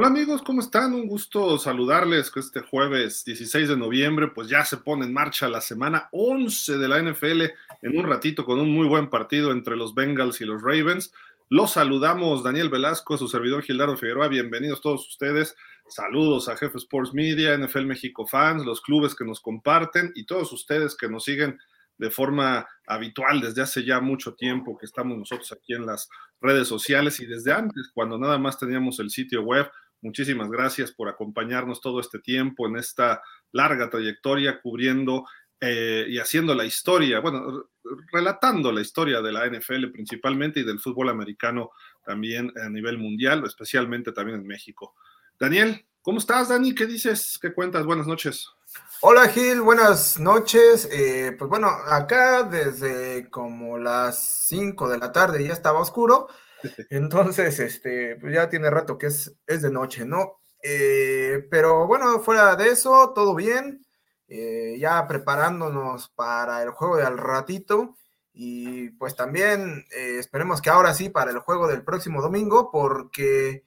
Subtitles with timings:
[0.00, 0.94] Hola amigos, ¿cómo están?
[0.94, 5.46] Un gusto saludarles que este jueves 16 de noviembre pues ya se pone en marcha
[5.46, 7.42] la semana 11 de la NFL
[7.82, 11.12] en un ratito con un muy buen partido entre los Bengals y los Ravens.
[11.50, 15.54] Los saludamos Daniel Velasco, su servidor Gildardo Figueroa, bienvenidos todos ustedes.
[15.86, 20.50] Saludos a Jefe Sports Media, NFL México Fans, los clubes que nos comparten y todos
[20.54, 21.58] ustedes que nos siguen
[21.98, 26.08] de forma habitual desde hace ya mucho tiempo que estamos nosotros aquí en las
[26.40, 29.70] redes sociales y desde antes, cuando nada más teníamos el sitio web.
[30.02, 35.24] Muchísimas gracias por acompañarnos todo este tiempo en esta larga trayectoria cubriendo
[35.60, 37.66] eh, y haciendo la historia, bueno,
[38.10, 41.70] relatando la historia de la NFL principalmente y del fútbol americano
[42.02, 44.94] también a nivel mundial, especialmente también en México.
[45.38, 46.74] Daniel, ¿cómo estás, Dani?
[46.74, 47.38] ¿Qué dices?
[47.40, 47.84] ¿Qué cuentas?
[47.84, 48.48] Buenas noches.
[49.02, 50.88] Hola Gil, buenas noches.
[50.90, 56.28] Eh, pues bueno, acá desde como las 5 de la tarde ya estaba oscuro,
[56.90, 60.40] entonces este, pues ya tiene rato que es, es de noche, ¿no?
[60.62, 63.84] Eh, pero bueno, fuera de eso, todo bien,
[64.28, 67.96] eh, ya preparándonos para el juego de al ratito
[68.32, 73.64] y pues también esperemos que ahora sí para el juego del próximo domingo porque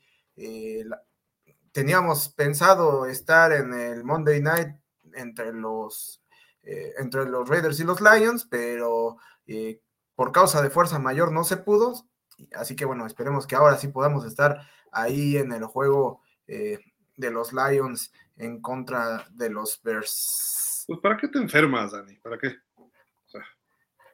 [1.74, 4.70] teníamos pensado estar en el Monday Night
[5.16, 6.22] entre los,
[6.62, 9.18] eh, entre los Raiders y los Lions, pero
[9.48, 9.82] eh,
[10.16, 12.08] por causa de fuerza mayor no se pudo.
[12.56, 16.80] Así que bueno, esperemos que ahora sí podamos estar ahí en el juego eh,
[17.18, 20.86] de los Lions en contra de los Bears.
[20.88, 22.16] Pues ¿para qué te enfermas, Dani?
[22.18, 22.56] ¿Para qué?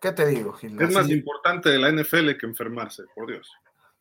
[0.01, 0.81] ¿Qué te digo, Gil?
[0.81, 3.51] Es más importante de la NFL que enfermarse, por Dios.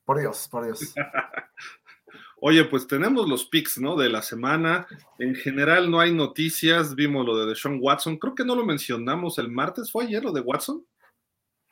[0.05, 0.95] Por Dios, por Dios.
[2.41, 3.97] Oye, pues tenemos los picks, ¿no?
[3.97, 4.87] De la semana.
[5.19, 6.95] En general no hay noticias.
[6.95, 8.17] Vimos lo de Deshaun Watson.
[8.17, 9.91] Creo que no lo mencionamos el martes.
[9.91, 10.87] ¿Fue ayer lo de Watson?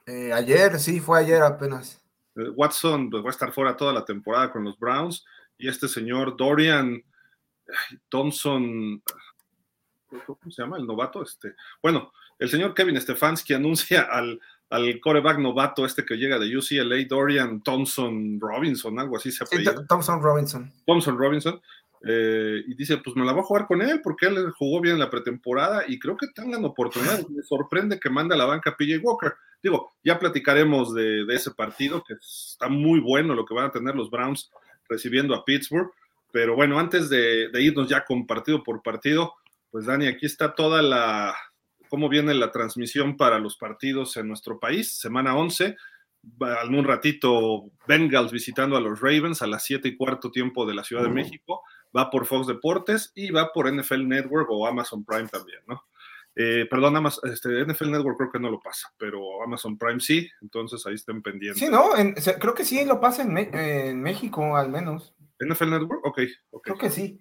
[0.07, 2.05] Eh, ayer, sí, fue ayer apenas.
[2.36, 5.24] Eh, Watson pues, va a estar fuera toda la temporada con los Browns.
[5.58, 7.02] Y este señor Dorian
[8.08, 9.02] Thompson,
[10.26, 10.76] ¿cómo se llama?
[10.76, 11.22] El novato.
[11.22, 16.56] Este, bueno, el señor Kevin Stefanski anuncia al al coreback novato este que llega de
[16.56, 19.86] UCLA, Dorian Thompson Robinson, algo así se apellida.
[19.86, 20.72] Thompson Robinson.
[20.86, 21.60] Thompson Robinson.
[22.03, 24.95] Eh, y dice, pues me la voy a jugar con él porque él jugó bien
[24.95, 27.27] en la pretemporada y creo que tengan oportunidad.
[27.29, 29.34] Me sorprende que manda a la banca PJ Walker.
[29.62, 33.95] Digo, ya platicaremos de, ese partido, que está muy bueno lo que van a tener
[33.95, 34.51] los Browns
[34.89, 35.91] recibiendo a Pittsburgh.
[36.33, 39.34] Pero bueno, antes de irnos ya con partido por partido,
[39.71, 41.34] pues Dani, aquí está toda la,
[41.89, 44.99] cómo viene la transmisión para los partidos en nuestro país.
[44.99, 45.77] Semana 11,
[46.41, 50.75] en un ratito Bengals visitando a los Ravens a las 7 y cuarto tiempo de
[50.75, 51.63] la Ciudad de México.
[51.97, 55.83] Va por Fox Deportes y va por NFL Network o Amazon Prime también, ¿no?
[56.39, 60.29] Eh, perdón, Amazon, este, NFL Network creo que no lo pasa, pero Amazon Prime sí,
[60.43, 61.61] entonces ahí estén pendientes.
[61.61, 61.93] Sí, no,
[62.39, 65.15] creo que sí lo pasa en, en México al menos.
[65.41, 66.21] NFL Network, ok.
[66.62, 67.19] Creo que sí.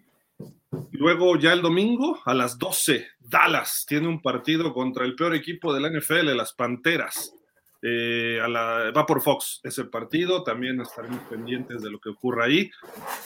[0.91, 5.73] Luego ya el domingo a las 12, Dallas tiene un partido contra el peor equipo
[5.73, 7.33] de la NFL, las Panteras.
[7.87, 12.71] Eh, va por Fox ese partido, también estaremos pendientes de lo que ocurra ahí.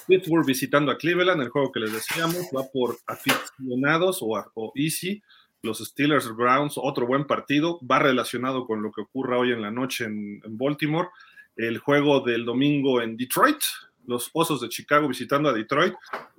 [0.06, 5.24] Pittsburgh visitando a Cleveland, el juego que les decíamos, va por aficionados o, o Easy.
[5.62, 9.72] Los Steelers Browns, otro buen partido, va relacionado con lo que ocurra hoy en la
[9.72, 11.08] noche en Baltimore.
[11.56, 13.60] El juego del domingo en Detroit,
[14.08, 15.94] los Osos de Chicago visitando a Detroit.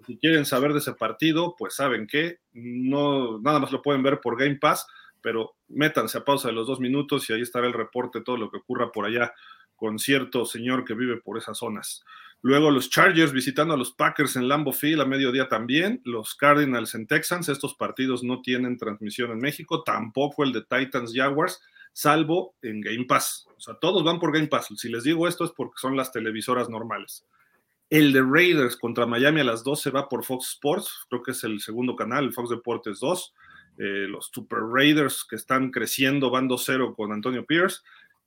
[0.06, 4.21] Si quieren saber de ese partido, pues saben que no, nada más lo pueden ver
[4.21, 4.87] por Game Pass,
[5.22, 8.50] pero métanse a pausa de los dos minutos y ahí estará el reporte, todo lo
[8.50, 9.32] que ocurra por allá
[9.76, 12.05] con cierto señor que vive por esas zonas.
[12.43, 16.94] Luego los Chargers visitando a los Packers en Lambeau Field a mediodía también, los Cardinals
[16.94, 21.61] en Texans, estos partidos no tienen transmisión en México, tampoco el de Titans Jaguars,
[21.93, 23.46] salvo en Game Pass.
[23.56, 24.69] O sea, todos van por Game Pass.
[24.76, 27.26] Si les digo esto es porque son las televisoras normales.
[27.90, 31.43] El de Raiders contra Miami a las 12 va por Fox Sports, creo que es
[31.44, 33.34] el segundo canal, Fox Deportes 2.
[33.82, 37.81] Eh, los Super Raiders que están creciendo van 2-0 con Antonio Pierce.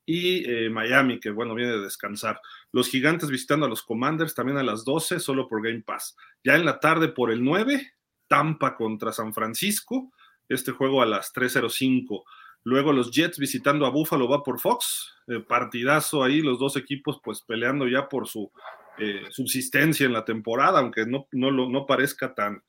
[0.03, 2.41] Y eh, Miami, que bueno, viene de descansar.
[2.71, 6.17] Los gigantes visitando a los Commanders también a las 12, solo por Game Pass.
[6.44, 7.94] Ya en la tarde por el 9,
[8.27, 10.11] Tampa contra San Francisco.
[10.50, 12.23] Este juego a las 3.05.
[12.63, 15.13] Luego los Jets visitando a Buffalo va por Fox.
[15.27, 18.51] Eh, partidazo ahí, los dos equipos pues peleando ya por su
[19.31, 22.61] subsistencia en la temporada, aunque no, no, no parezca tan,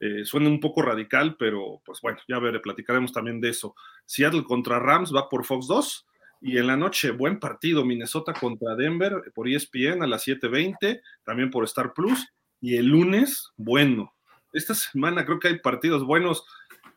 [0.00, 3.74] eh, suena un poco radical, pero pues bueno, ya veré, platicaremos también de eso.
[4.04, 6.06] Seattle contra Rams va por Fox 2
[6.40, 11.50] y en la noche, buen partido, Minnesota contra Denver por ESPN a las 7:20, también
[11.50, 12.28] por Star Plus.
[12.60, 14.14] Y el lunes, bueno,
[14.52, 16.44] esta semana creo que hay partidos buenos.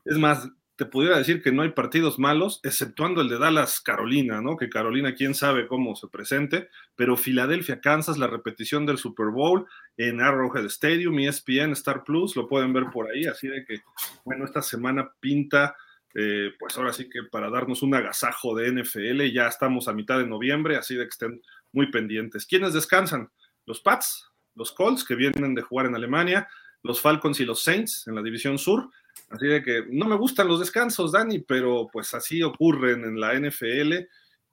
[0.06, 0.50] Es más,
[0.82, 4.58] te pudiera decir que no hay partidos malos, exceptuando el de Dallas Carolina, ¿no?
[4.58, 9.68] Que Carolina, quién sabe cómo se presente, pero Filadelfia, Kansas, la repetición del Super Bowl
[9.96, 13.82] en Arrowhead Stadium, ESPN, Star Plus, lo pueden ver por ahí, así de que,
[14.26, 15.76] bueno, esta semana pinta,
[16.16, 20.18] eh, pues ahora sí que para darnos un agasajo de NFL, ya estamos a mitad
[20.18, 21.44] de noviembre, así de que estén
[21.74, 22.48] muy pendientes.
[22.48, 23.30] ¿Quiénes descansan?
[23.68, 26.50] Los Pats, los Colts, que vienen de jugar en Alemania,
[26.82, 28.90] los Falcons y los Saints en la División Sur,
[29.30, 33.34] Así de que no me gustan los descansos, Dani, pero pues así ocurren en la
[33.34, 33.94] NFL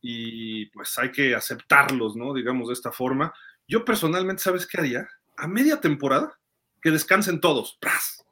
[0.00, 2.32] y pues hay que aceptarlos, ¿no?
[2.32, 3.32] Digamos de esta forma.
[3.66, 5.08] Yo personalmente, ¿sabes qué haría?
[5.37, 6.38] A media temporada,
[6.81, 7.76] que descansen todos.
[7.81, 8.25] ¡Pras!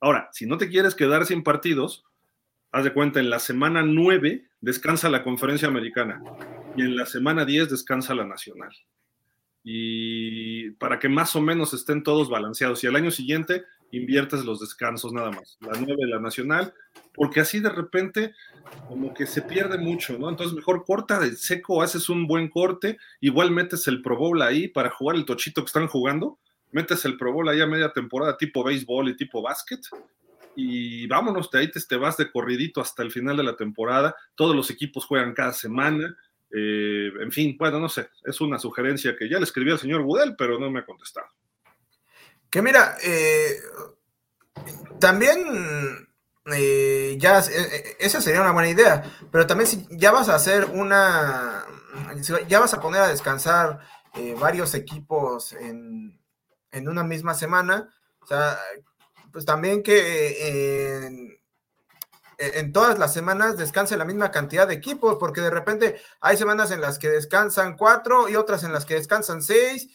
[0.00, 2.04] Ahora, si no te quieres quedar sin partidos,
[2.72, 6.22] haz de cuenta, en la semana 9 descansa la conferencia americana
[6.76, 8.72] y en la semana 10 descansa la nacional.
[9.62, 12.84] Y para que más o menos estén todos balanceados.
[12.84, 13.64] Y al año siguiente
[13.96, 16.74] inviertes los descansos nada más, la 9 la nacional,
[17.12, 18.34] porque así de repente
[18.88, 20.28] como que se pierde mucho, ¿no?
[20.28, 24.68] Entonces mejor corta de seco, haces un buen corte, igual metes el Pro Bowl ahí
[24.68, 26.38] para jugar el tochito que están jugando,
[26.72, 29.80] metes el Pro Bowl ahí a media temporada tipo béisbol y tipo básquet,
[30.56, 34.54] y vámonos, de ahí te, vas de corridito hasta el final de la temporada, todos
[34.54, 36.16] los equipos juegan cada semana,
[36.50, 40.02] eh, en fin, bueno, no sé, es una sugerencia que ya le escribí al señor
[40.02, 41.26] Budel, pero no me ha contestado.
[42.54, 43.60] Que mira, eh,
[45.00, 46.06] también
[46.54, 49.02] eh, ya eh, esa sería una buena idea,
[49.32, 51.66] pero también si ya vas a hacer una,
[52.46, 53.80] ya vas a poner a descansar
[54.38, 56.22] varios equipos en,
[56.70, 58.56] en, una misma semana, o sea,
[59.32, 61.36] pues también que en,
[62.38, 66.70] en todas las semanas descanse la misma cantidad de equipos, porque de repente hay semanas
[66.70, 69.88] en las que descansan cuatro y otras en las que descansan seis,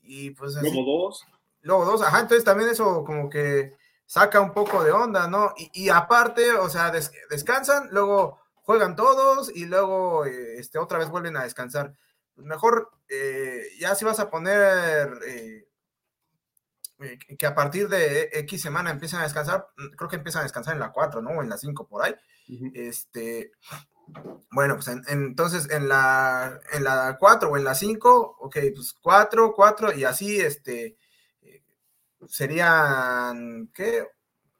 [0.00, 0.56] y pues.
[0.56, 1.26] Como dos
[1.66, 3.76] luego dos, ajá, entonces también eso como que
[4.06, 5.52] saca un poco de onda, ¿no?
[5.56, 6.92] Y, aparte, o sea,
[7.28, 11.92] descansan, luego juegan todos y luego eh, este, otra vez vuelven a descansar.
[12.36, 15.66] Mejor, eh, ya si vas a poner eh,
[17.36, 20.74] que a partir de X semana empiezan a descansar, mm, creo que empiezan a descansar
[20.74, 21.30] en la 4, ¿no?
[21.30, 22.14] O en la 5 por ahí.
[22.74, 23.50] Este,
[24.52, 29.52] bueno, pues entonces en la, en la 4 o en la 5, ok, pues 4,
[29.52, 30.96] 4 y así, este,
[32.28, 34.06] serían, ¿qué?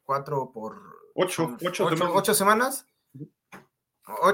[0.03, 0.81] Cuatro por...
[1.15, 2.85] Ocho, ocho, semanas.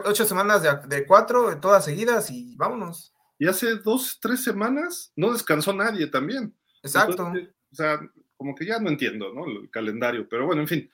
[0.06, 0.62] Ocho semanas.
[0.88, 3.14] de, cuatro, todas seguidas y vámonos.
[3.40, 6.56] Y hace dos, tres semanas no descansó nadie también.
[6.84, 7.32] Exacto.
[7.32, 8.00] o sea,
[8.36, 9.46] como que ya no entiendo, ¿no?
[9.46, 10.92] El calendario, pero bueno, en fin,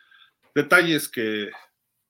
[0.53, 1.49] detalles que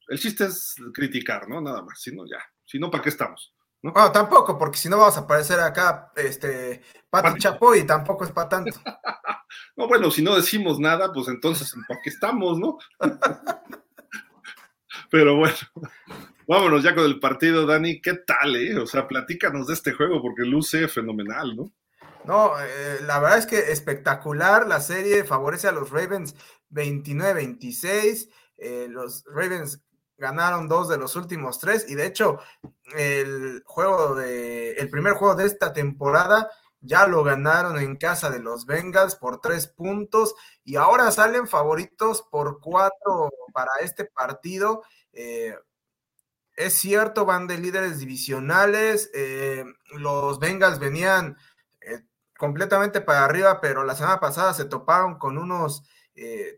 [0.09, 1.61] el chiste es criticar, ¿no?
[1.61, 3.53] Nada más, si no, ya, si no, ¿para qué estamos?
[3.81, 3.93] ¿No?
[4.11, 8.49] tampoco, porque si no vamos a aparecer acá, este, Pati Chapo y tampoco es para
[8.49, 8.79] tanto.
[9.77, 12.77] no, bueno, si no decimos nada, pues entonces, ¿para qué estamos, no?
[15.11, 15.55] Pero bueno,
[16.47, 17.99] vámonos ya con el partido, Dani.
[18.01, 18.77] ¿Qué tal, eh?
[18.77, 21.73] O sea, platícanos de este juego porque luce fenomenal, ¿no?
[22.25, 24.67] No, eh, la verdad es que espectacular.
[24.67, 26.35] La serie favorece a los Ravens
[26.71, 28.29] 29-26.
[28.57, 29.81] Eh, los Ravens
[30.19, 32.39] ganaron dos de los últimos tres y de hecho
[32.95, 36.49] el juego de el primer juego de esta temporada
[36.81, 42.21] ya lo ganaron en casa de los Bengals por tres puntos y ahora salen favoritos
[42.29, 44.83] por cuatro para este partido.
[45.11, 45.55] Eh,
[46.55, 49.09] es cierto, van de líderes divisionales.
[49.13, 49.65] Eh,
[49.97, 51.37] los Bengals venían
[51.81, 52.01] eh,
[52.37, 55.83] completamente para arriba, pero la semana pasada se toparon con unos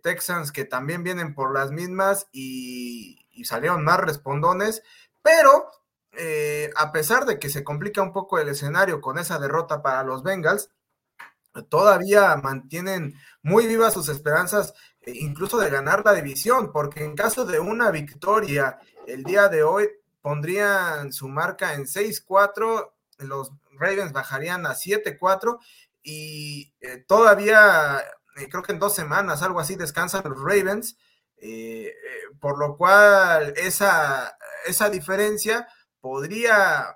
[0.01, 4.83] Texans que también vienen por las mismas y, y salieron más respondones,
[5.21, 5.71] pero
[6.13, 10.03] eh, a pesar de que se complica un poco el escenario con esa derrota para
[10.03, 10.69] los Bengals,
[11.69, 17.45] todavía mantienen muy vivas sus esperanzas eh, incluso de ganar la división, porque en caso
[17.45, 19.89] de una victoria el día de hoy
[20.21, 25.59] pondrían su marca en 6-4, los Ravens bajarían a 7-4
[26.03, 28.03] y eh, todavía
[28.50, 30.97] creo que en dos semanas, algo así, descansan los Ravens
[31.43, 31.95] eh, eh,
[32.39, 35.67] por lo cual esa, esa diferencia
[36.00, 36.95] podría,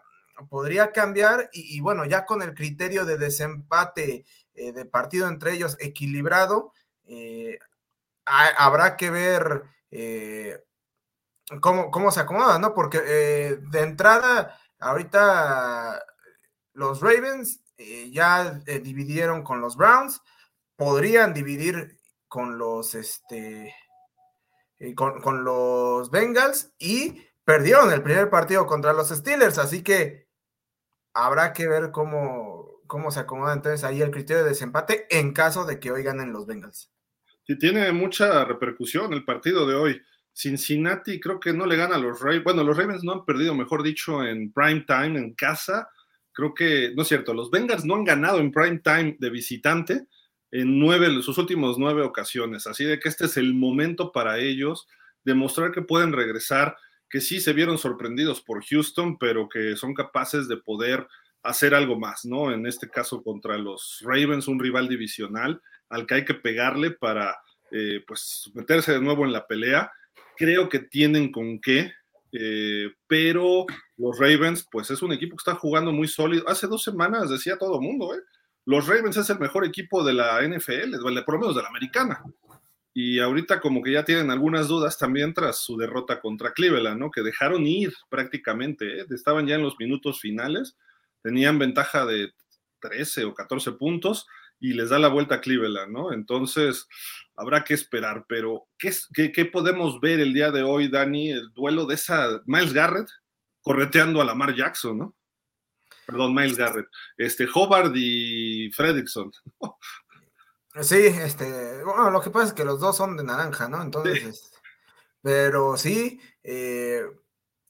[0.49, 4.23] podría cambiar y, bueno, ya con el criterio de desempate
[4.53, 6.73] eh, de partido entre ellos equilibrado,
[8.25, 9.63] habrá que ver
[11.59, 12.75] cómo, cómo, se acomoda, ¿no?
[12.75, 16.03] Porque de entrada, ahorita
[16.73, 17.61] los Ravens
[18.11, 20.21] ya dividieron con los Browns,
[20.75, 23.73] podrían dividir con los, este,
[24.79, 30.27] eh, con, los Bengals y perdieron el primer partido contra los Steelers, así que
[31.13, 35.65] habrá que ver cómo, cómo se acomoda entonces ahí el criterio de desempate en caso
[35.65, 36.91] de que hoy ganen los Bengals.
[37.45, 40.01] Sí, tiene mucha repercusión el partido de hoy.
[40.33, 42.43] Cincinnati creo que no le gana a los Ravens.
[42.43, 45.87] Bueno, los Ravens no han perdido, mejor dicho, en prime time, en casa.
[46.33, 50.07] Creo que, no es cierto, los Bengals no han ganado en prime time de visitante
[50.61, 52.67] en nueve, sus últimos nueve ocasiones.
[52.67, 54.87] Así de que este es el momento para ellos
[55.23, 56.77] demostrar que pueden regresar,
[57.09, 61.07] que sí se vieron sorprendidos por Houston, pero que son capaces de poder
[61.43, 62.51] hacer algo más, ¿no?
[62.51, 67.37] En este caso contra los Ravens, un rival divisional al que hay que pegarle para,
[67.71, 69.91] eh, pues, meterse de nuevo en la pelea
[70.35, 71.91] creo que tienen con qué,
[72.31, 73.65] eh, pero
[73.97, 76.47] los Ravens, pues es un equipo que está jugando muy sólido.
[76.47, 78.19] Hace dos semanas decía todo el mundo, ¿eh?
[78.65, 82.23] Los Ravens es el mejor equipo de la NFL, por lo menos de la americana.
[82.93, 87.11] Y ahorita como que ya tienen algunas dudas también tras su derrota contra Cleveland, ¿no?
[87.11, 89.05] Que dejaron ir prácticamente, ¿eh?
[89.09, 90.77] estaban ya en los minutos finales,
[91.21, 92.33] tenían ventaja de
[92.79, 94.25] 13 o 14 puntos
[94.59, 96.13] y les da la vuelta a Cleveland, ¿no?
[96.13, 96.87] Entonces,
[97.35, 98.91] habrá que esperar, pero ¿qué,
[99.31, 101.31] qué, podemos ver el día de hoy, Dani?
[101.31, 103.09] El duelo de esa Miles Garrett
[103.61, 105.15] correteando a Lamar Jackson, ¿no?
[106.05, 106.87] Perdón, Miles Garrett.
[107.17, 109.31] Este, Hobart y Fredrickson.
[110.81, 113.81] Sí, este, bueno, lo que pasa es que los dos son de naranja, ¿no?
[113.81, 114.57] Entonces, este,
[115.21, 117.01] pero sí, eh,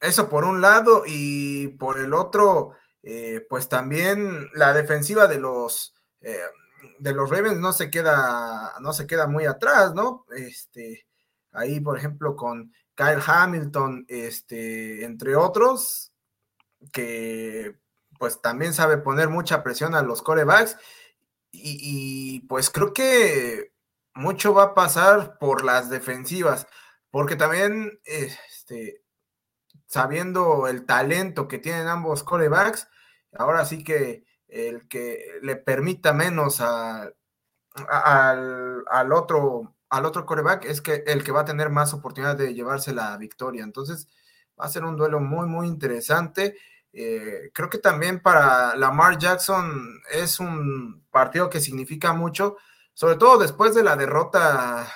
[0.01, 2.71] eso por un lado y por el otro,
[3.03, 6.39] eh, pues también la defensiva de los, eh,
[6.97, 10.25] de los Ravens no se queda, no se queda muy atrás, ¿no?
[10.35, 11.05] Este,
[11.51, 16.11] ahí, por ejemplo, con Kyle Hamilton, este, entre otros,
[16.91, 17.75] que
[18.19, 20.77] pues también sabe poner mucha presión a los corebacks.
[21.51, 23.71] Y, pues creo que
[24.13, 26.67] mucho va a pasar por las defensivas,
[27.11, 29.01] porque también, este,
[29.85, 32.89] sabiendo el talento que tienen ambos corebacks,
[33.33, 37.15] ahora sí que el que le permita menos al,
[39.13, 42.93] otro al otro coreback es que el que va a tener más oportunidad de llevarse
[42.93, 43.63] la victoria.
[43.63, 44.07] Entonces,
[44.59, 46.57] va a ser un duelo muy, muy interesante.
[46.97, 52.55] Eh, creo que también para Lamar Jackson es un partido que significa mucho,
[52.93, 54.87] sobre todo después de la derrota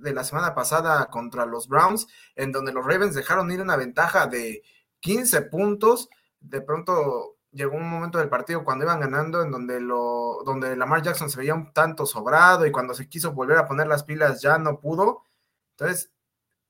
[0.00, 4.28] de la semana pasada contra los Browns, en donde los Ravens dejaron ir una ventaja
[4.28, 4.62] de
[5.00, 6.08] 15 puntos.
[6.38, 11.02] De pronto llegó un momento del partido cuando iban ganando en donde lo donde Lamar
[11.02, 14.40] Jackson se veía un tanto sobrado y cuando se quiso volver a poner las pilas
[14.40, 15.24] ya no pudo.
[15.72, 16.12] Entonces,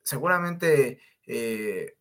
[0.03, 1.97] seguramente eh,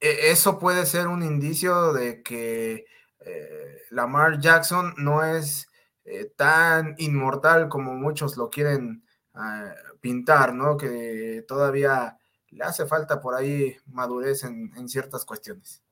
[0.00, 2.86] eso puede ser un indicio de que
[3.20, 5.68] eh, Lamar Jackson no es
[6.04, 9.04] eh, tan inmortal como muchos lo quieren
[9.34, 10.76] ah, pintar, ¿no?
[10.76, 12.16] Que todavía
[12.48, 15.82] le hace falta por ahí madurez en ciertas cuestiones.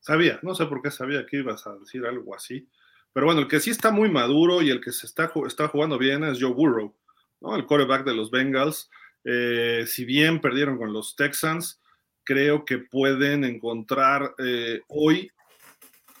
[0.00, 2.68] Sabía, no sé por qué sabía que ibas a decir algo así.
[3.12, 5.98] Pero bueno, el que sí está muy maduro y el que se está, está jugando
[5.98, 6.94] bien es Joe Burrow,
[7.40, 7.56] ¿no?
[7.56, 8.90] el quarterback de los Bengals.
[9.24, 11.80] Eh, si bien perdieron con los Texans,
[12.28, 15.30] creo que pueden encontrar eh, hoy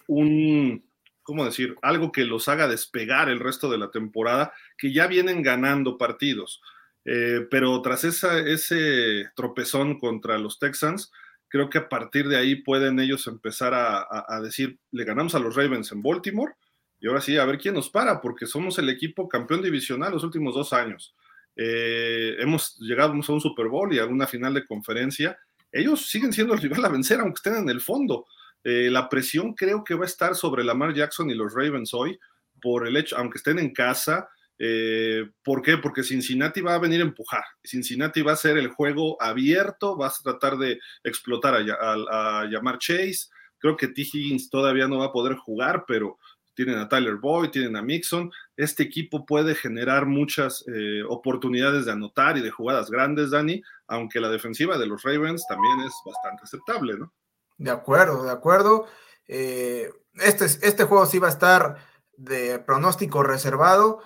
[0.06, 0.82] un,
[1.22, 1.76] ¿cómo decir?
[1.82, 6.62] Algo que los haga despegar el resto de la temporada, que ya vienen ganando partidos.
[7.04, 11.12] Eh, pero tras esa, ese tropezón contra los Texans,
[11.46, 15.54] creo que a partir de ahí pueden ellos empezar a, decir, le ganamos a los
[15.54, 16.54] Ravens en Baltimore
[16.98, 20.24] y ahora sí, a ver quién nos para, porque somos el equipo campeón divisional los
[20.24, 21.14] últimos dos años.
[21.54, 25.38] Eh, hemos llegado a un Super Bowl y a una final de conferencia.
[25.72, 28.26] Ellos siguen siendo el rival a vencer, aunque estén en el fondo.
[28.64, 32.18] Eh, la presión creo que va a estar sobre Lamar Jackson y los Ravens hoy,
[32.60, 35.78] por el hecho, aunque estén en casa, eh, ¿Por qué?
[35.78, 37.44] Porque Cincinnati va a venir a empujar.
[37.62, 43.28] Cincinnati va a ser el juego abierto, va a tratar de explotar a, llamar Chase.
[43.58, 44.02] Creo que T.
[44.02, 46.18] Higgins todavía no va a poder jugar, pero
[46.64, 48.32] tienen a Tyler Boyd, tienen a Mixon.
[48.56, 54.18] Este equipo puede generar muchas eh, oportunidades de anotar y de jugadas grandes, Dani, aunque
[54.18, 57.12] la defensiva de los Ravens también es bastante aceptable, ¿no?
[57.58, 58.86] De acuerdo, de acuerdo.
[59.28, 61.76] Eh, este, este juego sí va a estar
[62.16, 64.00] de pronóstico reservado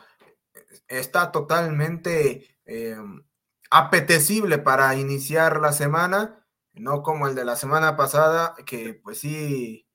[0.88, 2.99] está totalmente eh,
[3.71, 9.88] apetecible para iniciar la semana, no como el de la semana pasada, que pues sí,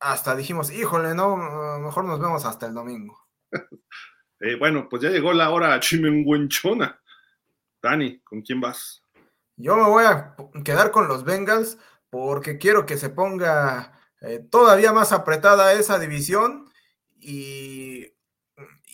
[0.00, 1.36] hasta dijimos, híjole, no,
[1.78, 3.18] mejor nos vemos hasta el domingo.
[4.40, 7.00] Eh, bueno, pues ya llegó la hora chimenguenchona.
[7.82, 9.02] Dani, ¿con quién vas?
[9.56, 11.76] Yo me voy a quedar con los Bengals
[12.08, 16.70] porque quiero que se ponga eh, todavía más apretada esa división
[17.18, 18.12] y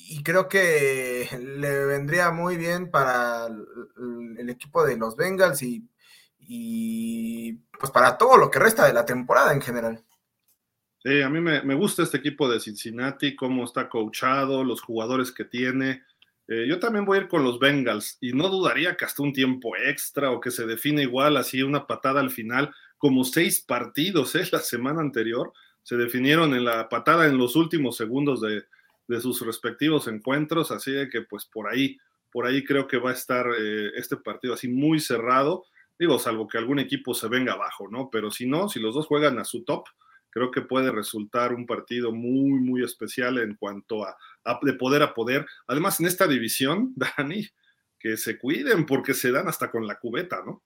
[0.06, 7.90] y creo que le vendría muy bien para el, equipo de los Bengals y, pues
[7.90, 10.04] para todo lo que resta de la temporada en general.
[11.04, 15.44] Sí, a mí me, gusta este equipo de Cincinnati, cómo está coachado, los jugadores que
[15.44, 16.02] tiene.
[16.48, 19.34] Eh, yo también voy a ir con los Bengals y no dudaría que hasta un
[19.34, 24.34] tiempo extra o que se define igual así una patada al final, como seis partidos
[24.34, 24.48] ¿eh?
[24.50, 28.64] la semana anterior se definieron en la patada en los últimos segundos de,
[29.20, 31.98] sus respectivos encuentros, así de que pues por ahí,
[32.32, 35.66] por ahí creo que va a estar eh, este partido así muy cerrado,
[35.98, 38.08] digo, salvo que algún equipo se venga abajo, ¿no?
[38.10, 39.84] Pero si no, si los dos juegan a su top,
[40.34, 44.16] creo que puede resultar un partido muy, muy especial en cuanto a,
[44.62, 45.46] de poder a poder.
[45.68, 47.48] Además, en esta división, Dani,
[48.00, 50.64] que se cuiden porque se dan hasta con la cubeta, ¿no?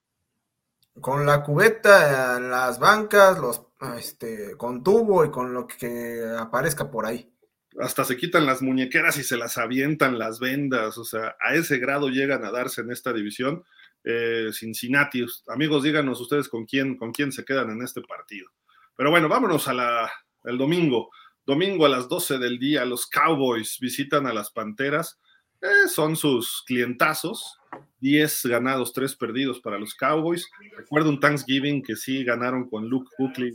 [1.02, 7.04] Con la cubeta, las bancas, los este, con tubo y con lo que aparezca por
[7.06, 7.30] ahí.
[7.78, 11.78] Hasta se quitan las muñequeras y se las avientan las vendas, o sea, a ese
[11.78, 13.62] grado llegan a darse en esta división.
[14.02, 18.50] Eh, Cincinnati, amigos, díganos ustedes con quién, con quién se quedan en este partido.
[18.98, 20.10] Pero bueno, vámonos a la,
[20.42, 21.10] el domingo.
[21.46, 25.20] Domingo a las 12 del día, los Cowboys visitan a las Panteras.
[25.62, 27.60] Eh, son sus clientazos.
[28.00, 30.50] 10 ganados, 3 perdidos para los Cowboys.
[30.76, 33.52] Recuerdo un Thanksgiving que sí ganaron con Luke Buckley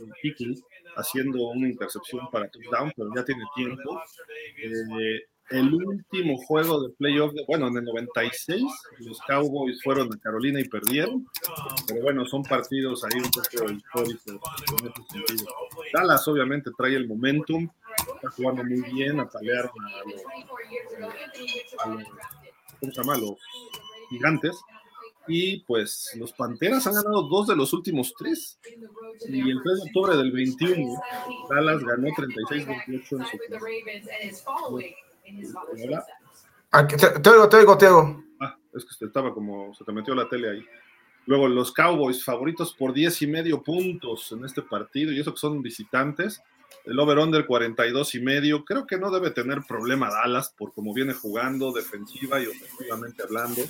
[0.96, 4.00] haciendo una intercepción para touchdown, pero ya tiene tiempo.
[4.56, 8.62] Eh, el último juego de playoff, bueno, en el 96,
[9.00, 11.26] los Cowboys fueron a Carolina y perdieron,
[11.86, 15.46] pero bueno, son partidos ahí un poco históricos en ese sentido.
[15.92, 17.68] Dallas obviamente trae el momentum,
[18.16, 20.22] está jugando muy bien, apalearon a los,
[21.78, 22.04] a los
[22.80, 23.18] ¿cómo se llama?
[23.18, 23.36] los
[24.08, 24.56] gigantes,
[25.26, 28.58] y pues los Panteras han ganado dos de los últimos tres.
[29.26, 31.00] Y el 3 de octubre del 21,
[31.48, 33.26] Dallas ganó 36-28
[34.20, 34.78] en su
[36.70, 38.24] Ah, te, oigo, te oigo, te oigo.
[38.40, 40.66] Ah, es que estaba como, se te metió la tele ahí.
[41.26, 45.38] Luego los Cowboys favoritos por 10 y medio puntos en este partido, y eso que
[45.38, 46.42] son visitantes.
[46.84, 48.64] El over-under 42 y medio.
[48.64, 53.62] Creo que no debe tener problema Dallas por cómo viene jugando, defensiva y ofensivamente hablando.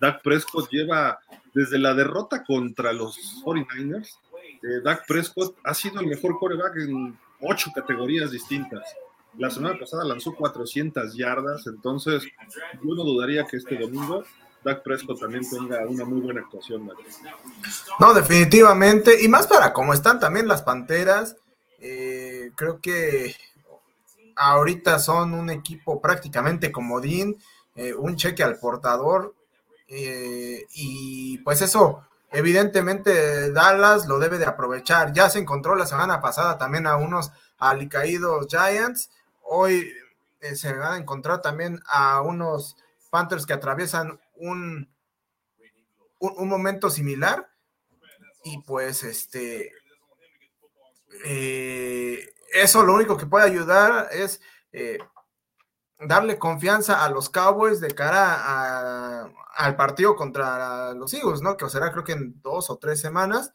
[0.00, 1.18] Dak Prescott lleva
[1.54, 4.18] desde la derrota contra los 49ers.
[4.62, 8.82] Eh, Dak Prescott ha sido el mejor coreback en ocho categorías distintas.
[9.38, 12.24] La semana pasada lanzó 400 yardas, entonces
[12.82, 14.24] yo no dudaría que este domingo
[14.66, 16.90] Dak Prescott también tenga una muy buena actuación.
[18.00, 21.36] No, definitivamente, y más para cómo están también las Panteras,
[21.78, 23.36] eh, creo que
[24.34, 27.36] ahorita son un equipo prácticamente comodín,
[27.76, 29.34] eh, un cheque al portador,
[29.86, 35.12] eh, y pues eso, evidentemente Dallas lo debe de aprovechar.
[35.12, 39.10] Ya se encontró la semana pasada también a unos alicaídos Giants,
[39.48, 39.92] Hoy
[40.40, 42.76] eh, se van a encontrar también a unos
[43.10, 44.88] Panthers que atraviesan un,
[46.18, 47.48] un, momento similar.
[48.44, 49.72] Y pues este
[51.24, 54.40] eh, eso lo único que puede ayudar es
[54.72, 54.98] eh,
[55.98, 61.56] darle confianza a los Cowboys de cara al partido contra los Eagles, ¿no?
[61.56, 63.52] Que será creo que en dos o tres semanas.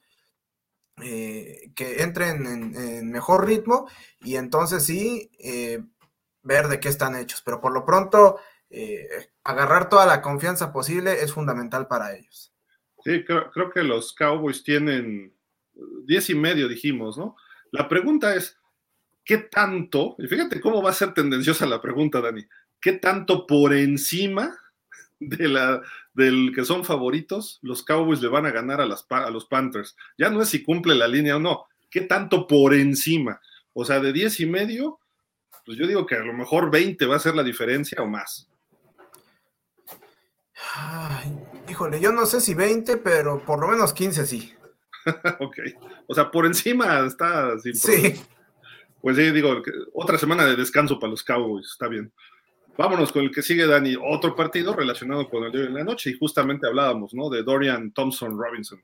[1.03, 5.83] Eh, que entren en, mejor ritmo y entonces sí eh,
[6.43, 7.41] ver de qué están hechos.
[7.43, 9.07] Pero por lo pronto, eh,
[9.43, 12.53] agarrar toda la confianza posible es fundamental para ellos.
[13.03, 15.33] Sí, creo, que los Cowboys tienen
[16.05, 17.35] diez y medio, dijimos, ¿no?
[17.71, 18.59] La pregunta es,
[19.25, 20.15] ¿qué tanto?
[20.19, 22.45] Y fíjate cómo va a ser tendenciosa la pregunta, Dani.
[22.79, 24.55] ¿Qué tanto por encima
[25.21, 25.81] de la,
[26.13, 29.95] del que son favoritos, los Cowboys le van a ganar a, las, a los Panthers.
[30.17, 33.39] Ya no es si cumple la línea o no, ¿qué tanto por encima?
[33.73, 34.99] O sea, de 10 y medio,
[35.65, 38.49] pues yo digo que a lo mejor 20 va a ser la diferencia o más.
[41.69, 44.53] híjole, yo no sé si 20, pero por lo menos 15 sí.
[45.39, 45.57] ok,
[46.07, 48.21] o sea, por encima está sin Sí.
[49.01, 52.11] Pues sí, digo, otra semana de descanso para los Cowboys, está bien.
[52.77, 53.95] Vámonos con el que sigue, Dani.
[54.01, 57.29] Otro partido relacionado con el de la noche y justamente hablábamos, ¿no?
[57.29, 58.81] De Dorian Thompson Robinson.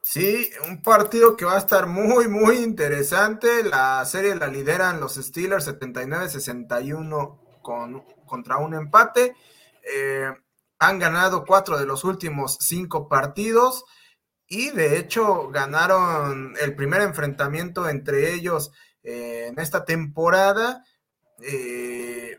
[0.00, 3.62] Sí, un partido que va a estar muy, muy interesante.
[3.62, 9.36] La serie la lideran los Steelers 79-61 con, contra un empate.
[9.82, 10.28] Eh,
[10.80, 13.84] han ganado cuatro de los últimos cinco partidos
[14.48, 18.72] y de hecho ganaron el primer enfrentamiento entre ellos
[19.04, 20.84] eh, en esta temporada.
[21.40, 22.38] Eh,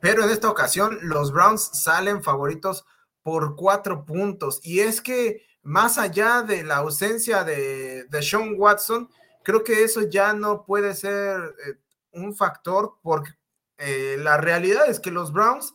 [0.00, 2.84] pero en esta ocasión los Browns salen favoritos
[3.22, 4.60] por cuatro puntos.
[4.62, 9.08] Y es que más allá de la ausencia de, de Sean Watson,
[9.42, 11.74] creo que eso ya no puede ser eh,
[12.12, 13.32] un factor porque
[13.78, 15.74] eh, la realidad es que los Browns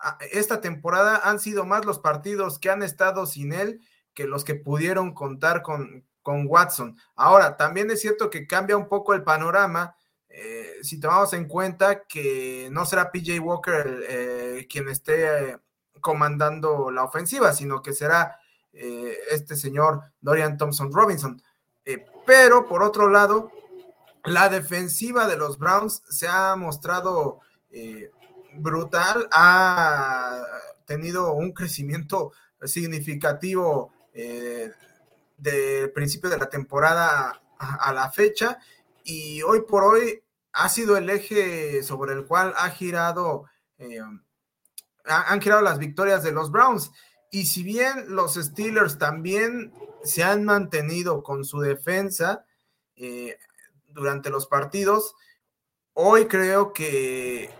[0.00, 3.80] ah, esta temporada han sido más los partidos que han estado sin él
[4.14, 6.96] que los que pudieron contar con, con Watson.
[7.14, 9.94] Ahora, también es cierto que cambia un poco el panorama
[10.38, 15.58] eh, si tomamos en cuenta que no será PJ Walker eh, quien esté
[16.00, 18.38] comandando la ofensiva, sino que será
[19.30, 21.42] este señor Dorian Thompson Robinson.
[22.26, 23.50] pero por otro lado,
[24.24, 27.40] la defensiva de los Browns se ha mostrado
[28.58, 30.42] brutal, ha
[30.84, 34.70] tenido un crecimiento significativo eh,
[35.36, 38.58] del principio de la temporada a, la fecha
[39.04, 40.22] y hoy por hoy
[40.56, 43.44] ha sido el eje sobre el cual ha girado,
[43.76, 44.00] eh,
[45.04, 46.92] han girado las victorias de los Browns.
[47.30, 52.46] Y si bien los Steelers también se han mantenido con su defensa
[52.96, 53.38] eh,
[53.88, 55.14] durante los partidos,
[55.92, 57.50] hoy creo que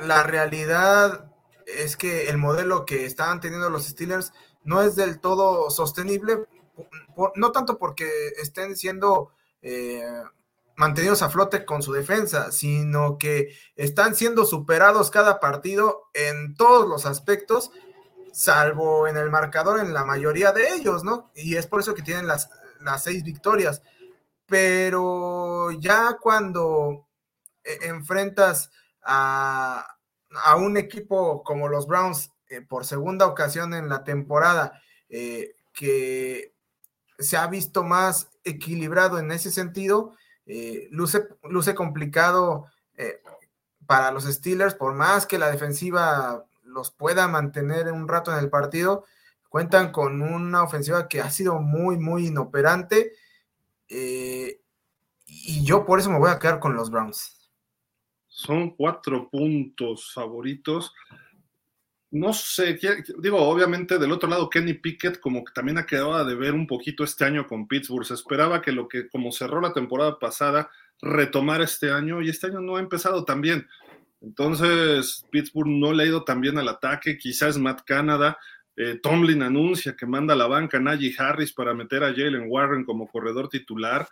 [0.00, 1.32] la realidad
[1.66, 6.46] es que el modelo que estaban teniendo los Steelers no es del todo sostenible,
[7.34, 8.08] no tanto porque
[8.40, 10.04] estén siendo eh,
[10.76, 16.88] mantenidos a flote con su defensa, sino que están siendo superados cada partido en todos
[16.88, 17.70] los aspectos,
[18.32, 21.30] salvo en el marcador en la mayoría de ellos, ¿no?
[21.34, 23.82] Y es por eso que tienen las, las seis victorias.
[24.46, 27.06] Pero ya cuando
[27.62, 28.70] eh, enfrentas
[29.02, 29.96] a,
[30.44, 36.54] a un equipo como los Browns eh, por segunda ocasión en la temporada, eh, que
[37.18, 40.14] se ha visto más equilibrado en ese sentido,
[40.46, 42.66] eh, luce, luce complicado
[43.86, 48.48] para los Steelers, por más que la defensiva los pueda mantener un rato en el
[48.48, 49.04] partido,
[49.48, 53.12] cuentan con una ofensiva que ha sido muy, muy inoperante.
[53.88, 57.44] y yo por eso me voy a quedar con los Browns
[58.34, 60.92] son cuatro puntos favoritos.
[62.14, 62.78] No sé,
[63.18, 66.68] digo, obviamente del otro lado Kenny Pickett como que también ha quedado de ver un
[66.68, 68.06] poquito este año con Pittsburgh.
[68.06, 70.70] Se esperaba que lo que como cerró la temporada pasada
[71.02, 73.66] retomara este año y este año no ha empezado tan bien.
[74.20, 78.38] Entonces, Pittsburgh no le ha ido tan bien al ataque, quizás Matt Canada.
[78.76, 82.84] Eh, Tomlin anuncia que manda a la banca a Harris para meter a Jalen Warren
[82.84, 84.06] como corredor titular.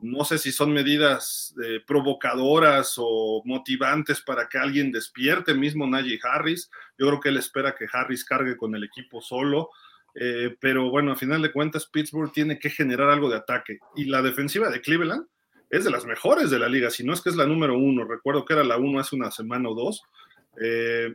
[0.00, 6.20] No sé si son medidas eh, provocadoras o motivantes para que alguien despierte, mismo Najee
[6.22, 6.70] Harris.
[6.98, 9.70] Yo creo que él espera que Harris cargue con el equipo solo.
[10.14, 13.78] Eh, pero bueno, a final de cuentas, Pittsburgh tiene que generar algo de ataque.
[13.94, 15.26] Y la defensiva de Cleveland
[15.70, 18.04] es de las mejores de la liga, si no es que es la número uno.
[18.04, 20.02] Recuerdo que era la uno hace una semana o dos.
[20.60, 21.12] Eh,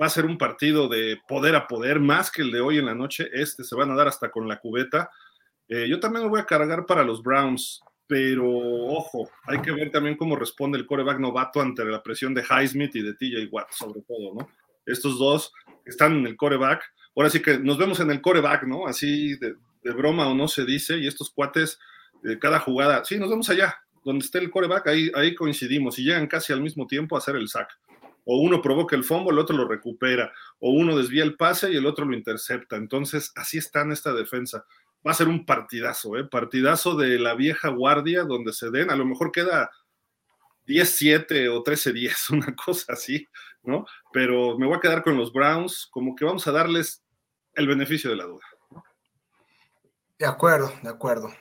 [0.00, 2.86] va a ser un partido de poder a poder, más que el de hoy en
[2.86, 3.28] la noche.
[3.32, 5.10] Este se van a dar hasta con la cubeta.
[5.68, 10.16] yo también lo voy a cargar para los Browns pero ojo, hay que ver también
[10.16, 14.00] cómo responde el coreback novato ante la presión de Highsmith y de TJ Watt, sobre
[14.00, 14.48] todo, ¿no?
[14.86, 15.52] Estos dos
[15.84, 16.82] están en el coreback.
[17.14, 18.86] Ahora sí que nos vemos en el coreback, ¿no?
[18.86, 19.56] Así de,
[19.92, 21.78] broma o no se dice, y estos cuates,
[22.22, 26.04] de cada jugada, sí, nos vemos allá, donde esté el coreback, ahí, ahí coincidimos y
[26.04, 27.68] llegan casi al mismo tiempo a hacer el sack.
[28.24, 31.76] O uno provoca el fumble, el otro lo recupera, o uno desvía el pase y
[31.76, 32.76] el otro lo intercepta.
[32.76, 34.64] Entonces, así está en esta defensa
[35.08, 36.24] va a ser un partidazo, ¿eh?
[36.24, 39.70] partidazo de la vieja guardia donde se den, a lo mejor queda
[40.66, 43.26] 10-7 o 13-10, una cosa así,
[43.62, 43.86] ¿no?
[44.12, 47.02] Pero me voy a quedar con los Browns, como que vamos a darles
[47.54, 48.44] el beneficio de la duda.
[50.18, 51.32] De acuerdo, de acuerdo.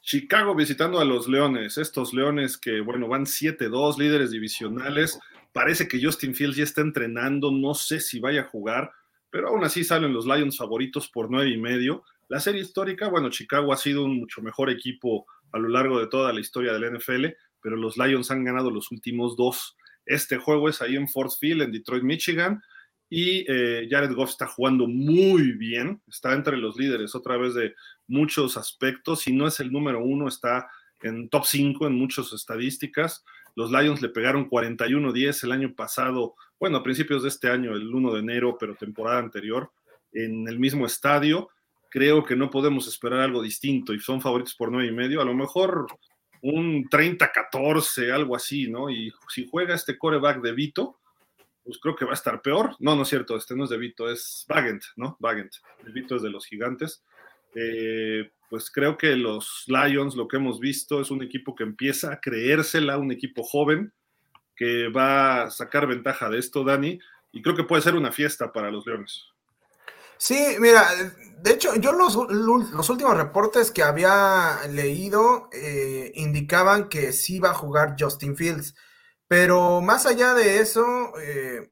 [0.00, 5.20] Chicago visitando a los Leones, estos Leones que, bueno, van 7-2, líderes divisionales.
[5.52, 8.90] Parece que Justin Fields ya está entrenando, no sé si vaya a jugar,
[9.30, 12.02] pero aún así salen los Lions favoritos por nueve y medio.
[12.28, 16.08] La serie histórica, bueno, Chicago ha sido un mucho mejor equipo a lo largo de
[16.08, 17.26] toda la historia del NFL,
[17.62, 19.76] pero los Lions han ganado los últimos dos.
[20.04, 22.62] Este juego es ahí en Ford Field, en Detroit, Michigan,
[23.08, 27.74] y eh, Jared Goff está jugando muy bien, está entre los líderes otra vez de
[28.06, 30.68] muchos aspectos, si no es el número uno, está
[31.00, 33.24] en top 5 en muchas estadísticas.
[33.54, 37.94] Los Lions le pegaron 41-10 el año pasado, bueno, a principios de este año, el
[37.94, 39.70] 1 de enero, pero temporada anterior,
[40.12, 41.48] en el mismo estadio
[41.88, 45.24] creo que no podemos esperar algo distinto y son favoritos por nueve y medio, a
[45.24, 45.86] lo mejor
[46.42, 48.90] un 30-14, algo así, ¿no?
[48.90, 50.98] Y si juega este coreback de Vito,
[51.64, 52.76] pues creo que va a estar peor.
[52.78, 55.16] No, no es cierto, este no es de Vito, es Bagent, ¿no?
[55.20, 55.52] Bagent.
[55.84, 57.04] El Vito es de los gigantes.
[57.54, 62.12] Eh, pues creo que los Lions, lo que hemos visto, es un equipo que empieza
[62.12, 63.92] a creérsela, un equipo joven
[64.56, 66.98] que va a sacar ventaja de esto, Dani,
[67.32, 69.24] y creo que puede ser una fiesta para los Leones.
[70.18, 70.88] Sí, mira,
[71.40, 77.50] de hecho, yo los, los últimos reportes que había leído eh, indicaban que sí iba
[77.50, 78.74] a jugar Justin Fields,
[79.28, 81.70] pero más allá de eso, eh,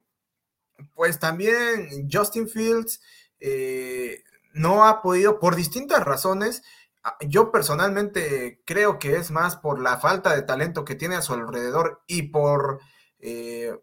[0.95, 3.01] pues también Justin Fields
[3.39, 6.63] eh, no ha podido, por distintas razones,
[7.27, 11.33] yo personalmente creo que es más por la falta de talento que tiene a su
[11.33, 12.79] alrededor y por
[13.19, 13.73] eh,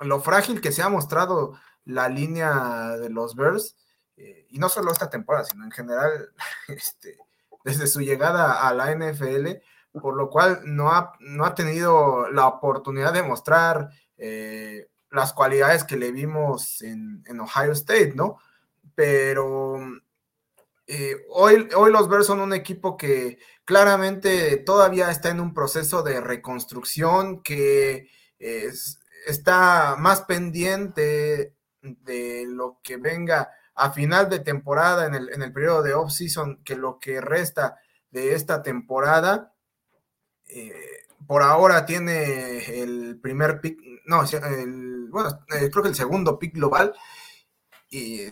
[0.00, 3.76] lo frágil que se ha mostrado la línea de los Bears,
[4.22, 6.30] eh, y no solo esta temporada, sino en general,
[6.68, 7.16] este,
[7.64, 9.48] desde su llegada a la NFL,
[10.00, 15.84] por lo cual no ha, no ha tenido la oportunidad de mostrar eh, las cualidades
[15.84, 18.38] que le vimos en, Ohio State, ¿no?
[18.94, 19.78] Pero
[20.86, 26.02] eh, hoy, hoy los Bears son un equipo que claramente todavía está en un proceso
[26.02, 33.50] de reconstrucción, que está más pendiente de lo que venga
[33.80, 37.78] a final de temporada en el, en el periodo de off-season que lo que resta
[38.10, 39.54] de esta temporada.
[40.48, 40.74] Eh,
[41.26, 44.24] por ahora tiene el primer pick, no,
[45.10, 46.94] bueno, eh, creo que el segundo pick global
[47.90, 48.26] y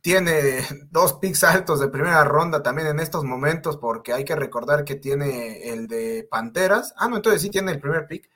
[0.00, 0.60] tiene
[0.90, 4.96] dos picks altos de primera ronda también en estos momentos, porque hay que recordar que
[4.96, 6.94] tiene el de Panteras.
[6.96, 8.28] Ah, no, entonces sí tiene el primer pick.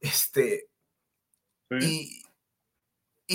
[0.00, 0.68] Este.
[1.80, 2.21] Y,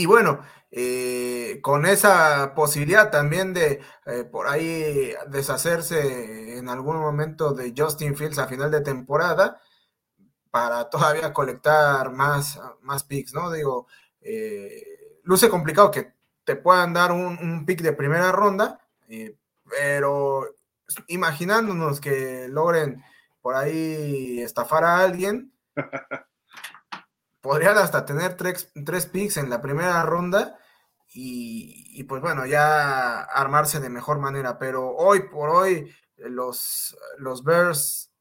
[0.01, 7.53] y, bueno, eh, con esa posibilidad también de eh, por ahí deshacerse en algún momento
[7.53, 9.61] de Justin Fields a final de temporada
[10.51, 13.51] para todavía colectar más, más picks, ¿no?
[13.51, 13.87] Digo,
[14.21, 18.79] eh, luce complicado que te puedan dar un, pick de primera ronda,
[19.69, 20.45] pero
[21.07, 23.03] imaginándonos que logren
[23.41, 25.53] por ahí estafar a alguien,
[27.47, 30.59] podrían hasta tener tres, tres picks en la primera ronda
[31.13, 34.59] y, pues bueno, ya armarse de mejor manera.
[34.59, 38.11] Pero hoy por hoy los, los Bears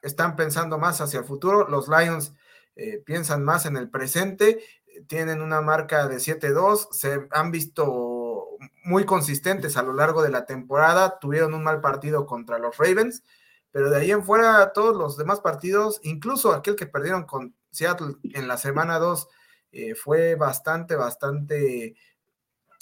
[0.00, 2.34] están pensando más hacia el futuro, los Lions
[2.74, 4.64] eh, piensan más en el presente.
[5.06, 10.44] Tienen una marca de 7-2, se han visto muy consistentes a lo largo de la
[10.44, 13.22] temporada, tuvieron un mal partido contra los Ravens,
[13.70, 18.16] pero de ahí en fuera todos los demás partidos, incluso aquel que perdieron con Seattle
[18.34, 19.28] en la semana 2,
[19.72, 21.96] eh, fue bastante, bastante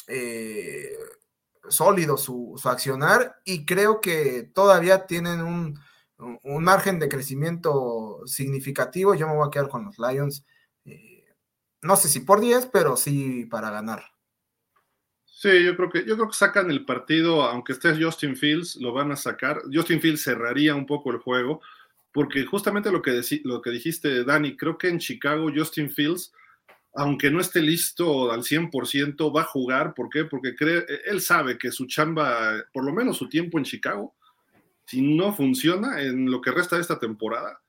[0.07, 0.96] eh,
[1.68, 5.79] sólido su, accionar y creo que todavía tienen un,
[6.18, 9.14] un margen de crecimiento significativo.
[9.14, 10.44] Yo me voy a quedar con los Lions
[11.83, 14.03] no sé si por 10, pero sí para ganar.
[15.24, 18.92] Sí, yo creo que yo creo que sacan el partido, aunque esté Justin Fields, lo
[18.92, 19.62] van a sacar.
[19.72, 21.62] Justin Fields cerraría un poco el juego,
[22.12, 26.33] porque justamente lo que, lo que dijiste, Dani, creo que en Chicago Justin Fields,
[26.94, 29.94] aunque no esté listo al 100%, va a jugar.
[29.94, 30.25] ¿Por qué?
[30.25, 34.14] Porque cree, él sabe que su chamba, por lo menos su tiempo en Chicago,
[34.87, 37.61] si no funciona en lo que resta de esta temporada,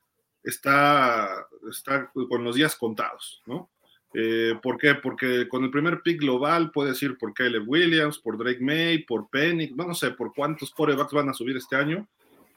[0.43, 3.69] está, está con los días contados, ¿no?
[4.13, 4.95] Eh, ¿Por qué?
[4.95, 9.29] Porque con el primer pick global puedes ir por Caleb Williams, por Drake May, por
[9.29, 12.07] Penny, no, sé por cuántos corebacks van a subir este año.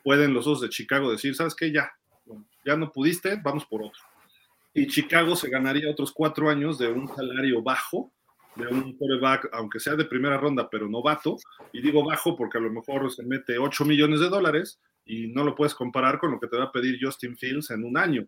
[0.04, 1.72] Pueden los dos de Chicago decir, ¿sabes qué?
[1.72, 1.90] Ya,
[2.64, 4.00] ya no pudiste, vamos por otro.
[4.72, 8.12] Y Chicago se ganaría otros cuatro años de un salario bajo,
[8.54, 11.36] de un coreback, aunque sea de primera ronda, pero novato.
[11.72, 15.42] Y digo bajo porque a lo mejor se mete 8 millones de dólares y no
[15.42, 18.24] lo puedes comparar con lo que te va a pedir Justin Fields en un año.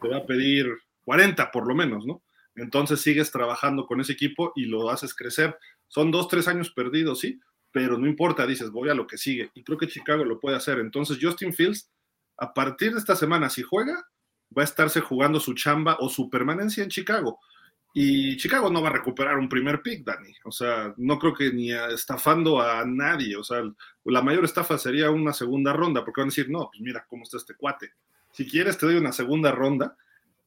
[0.00, 0.66] te va a pedir
[1.04, 2.22] 40 por lo menos, ¿no?
[2.56, 5.56] entonces sigues trabajando con ese equipo y lo haces crecer.
[5.88, 7.40] Son dos, tres años perdidos, sí,
[7.72, 9.50] pero no importa, dices, voy a lo que sigue.
[9.54, 10.78] Y creo que Chicago lo puede hacer.
[10.78, 11.90] Entonces, Justin Fields,
[12.36, 14.06] a partir de esta semana, si juega,
[14.56, 17.38] va a estarse jugando su chamba o su permanencia en Chicago.
[17.92, 20.32] Y Chicago no va a recuperar un primer pick, Dani.
[20.44, 23.36] O sea, no creo que ni estafando a nadie.
[23.36, 23.62] O sea,
[24.04, 27.24] la mayor estafa sería una segunda ronda, porque van a decir, no, pues mira cómo
[27.24, 27.92] está este cuate.
[28.32, 29.96] Si quieres, te doy una segunda ronda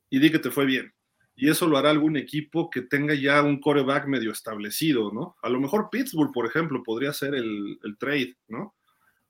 [0.09, 0.93] y di que te fue bien
[1.35, 5.35] y eso lo hará algún equipo que tenga ya un coreback medio establecido, ¿no?
[5.41, 8.75] A lo mejor Pittsburgh, por ejemplo, podría ser el, trade, ¿no?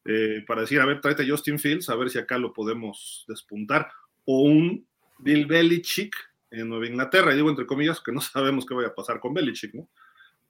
[0.06, 3.24] Eh, para decir, a ver, tráete a Justin Fields, a ver si acá lo podemos
[3.28, 3.90] despuntar.
[4.26, 4.86] O un
[5.20, 6.14] Bill Belichick
[6.52, 9.34] en Nueva Inglaterra, y digo entre comillas que no sabemos qué vaya a pasar con
[9.34, 9.88] Belichick, ¿no?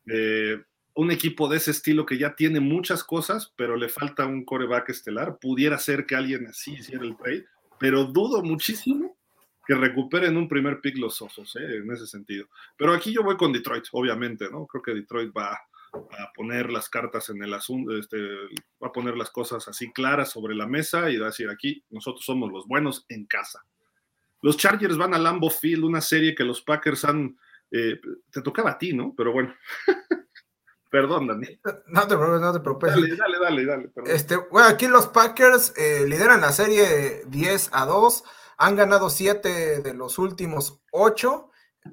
[0.08, 0.60] Eh,
[0.96, 4.90] un equipo de ese estilo que ya tiene muchas cosas, pero le falta un coreback
[4.90, 7.46] estelar, pudiera ser que alguien así hiciera el trade,
[7.80, 9.18] pero dudo muchísimo
[9.66, 11.78] que recuperen un primer pick los osos, ¿eh?
[11.78, 12.48] en ese sentido.
[12.78, 14.68] Pero aquí yo voy con Detroit, obviamente, ¿no?
[14.68, 18.18] Creo que Detroit va a poner las cartas en el asunto, este,
[18.82, 21.84] va a poner las cosas así claras sobre la mesa y va a decir aquí,
[21.92, 23.64] nosotros somos los buenos en casa.
[24.42, 27.38] Los Chargers van a Lambo Field, una serie que los Packers han...
[27.72, 28.00] Eh,
[28.30, 29.14] te tocaba a ti, ¿no?
[29.16, 29.56] Pero bueno.
[30.92, 31.48] Perdón, Dani.
[31.88, 32.92] No te preocupes, no te preocupes.
[32.92, 33.92] Dale, dale, dale.
[33.96, 38.24] dale este, bueno, aquí los Packers eh, lideran la serie 10 a 2
[38.64, 41.50] han ganado siete de los últimos ocho,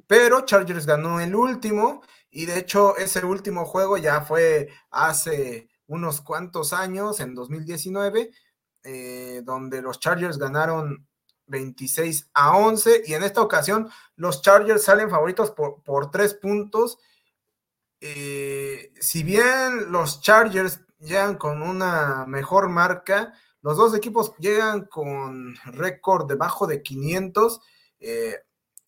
[0.06, 6.20] pero Chargers ganó el último y de hecho ese último juego ya fue hace unos
[6.20, 8.30] cuantos años, en 2019,
[8.84, 11.08] eh, donde los Chargers ganaron
[11.46, 16.98] 26 a 11 y en esta ocasión los Chargers salen favoritos por, tres puntos.
[18.00, 25.54] Eh, si bien los Chargers llegan con una mejor marca, los dos equipos llegan con
[25.64, 27.60] récord debajo de 500.
[28.00, 28.36] Eh,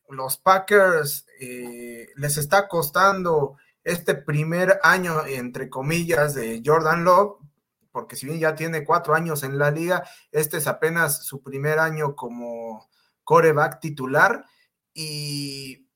[0.08, 7.38] los Packers les está costando este primer año, entre comillas, de Jordan Love,
[7.90, 11.78] porque si bien ya tiene cuatro años en la liga, este es apenas su primer
[11.78, 12.88] año como
[13.24, 14.44] coreback titular.
[14.94, 15.88] Y,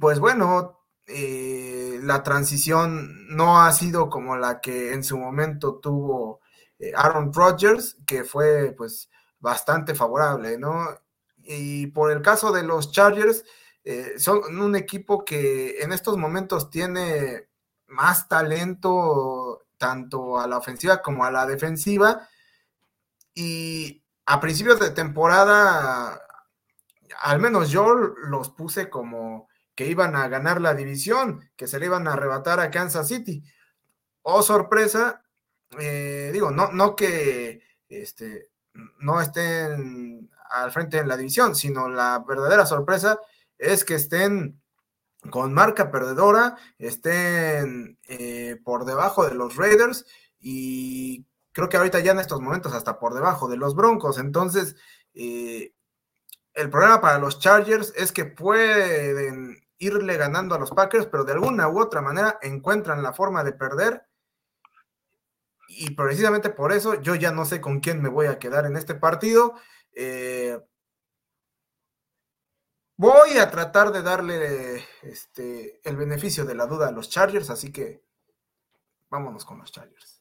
[0.00, 6.39] pues bueno, eh, la transición no ha sido como la que en su momento tuvo
[6.39, 6.39] eh,
[6.96, 10.86] Aaron Rodgers, que fue pues bastante favorable, ¿no?
[11.42, 13.44] Y por el caso de los Chargers,
[13.84, 17.48] eh, son un equipo que en estos momentos tiene
[17.86, 22.28] más talento tanto a la ofensiva como a la defensiva.
[23.34, 26.20] Y a principios de temporada,
[27.22, 31.86] al menos yo los puse como que iban a ganar la división, que se le
[31.86, 33.42] iban a arrebatar a Kansas City.
[34.22, 35.22] Oh, sorpresa,
[35.78, 38.50] eh, digo, no, no que este,
[38.98, 43.18] no estén al frente en la división, sino la verdadera sorpresa
[43.58, 44.60] es que estén
[45.30, 50.06] con marca perdedora, estén eh, por debajo de los Raiders
[50.38, 54.18] y creo que ahorita ya en estos momentos hasta por debajo de los Broncos.
[54.18, 54.76] Entonces,
[55.14, 55.74] eh,
[56.54, 61.32] el problema para los Chargers es que pueden irle ganando a los Packers, pero de
[61.32, 64.06] alguna u otra manera encuentran la forma de perder.
[65.72, 68.76] Y precisamente por eso yo ya no sé con quién me voy a quedar en
[68.76, 69.54] este partido.
[69.94, 70.58] Eh,
[73.00, 77.72] Voy a tratar de darle este, el beneficio de la duda a los Chargers, así
[77.72, 78.02] que
[79.08, 80.20] vámonos con los Chargers.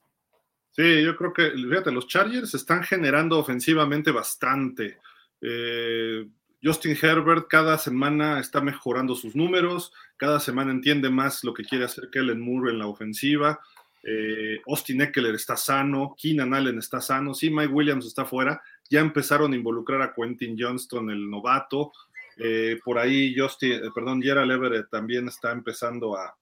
[0.72, 4.98] Sí, yo creo que, fíjate, los Chargers están generando ofensivamente bastante.
[5.42, 6.26] Eh,
[6.64, 11.84] Justin Herbert cada semana está mejorando sus números, cada semana entiende más lo que quiere
[11.84, 13.60] hacer Kellen Moore en la ofensiva.
[14.04, 18.62] Eh, Austin Eckler está sano, Keenan Allen está sano, sí, Mike Williams está fuera.
[18.90, 21.92] Ya empezaron a involucrar a Quentin Johnston, el novato.
[22.38, 26.36] Eh, por ahí, Justin, eh, perdón, Gerald Everett también está empezando a,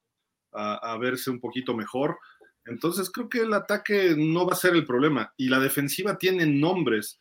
[1.00, 2.18] verse un poquito mejor.
[2.66, 5.34] Entonces creo que el ataque no va a ser el problema.
[5.38, 7.20] Y la defensiva tiene nombres.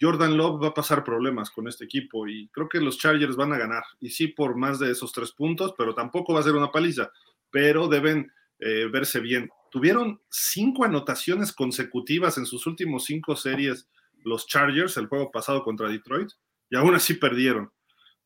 [0.00, 3.52] Jordan Love va a pasar problemas con este equipo y creo que los Chargers van
[3.52, 3.82] a ganar.
[4.00, 7.10] Y sí por más de esos tres puntos, pero tampoco va a ser una paliza.
[7.50, 9.50] Pero deben verse bien.
[9.70, 13.88] Tuvieron cinco anotaciones consecutivas en sus últimos cinco series
[14.24, 16.30] los Chargers, el juego pasado contra Detroit,
[16.70, 17.70] y aún así perdieron.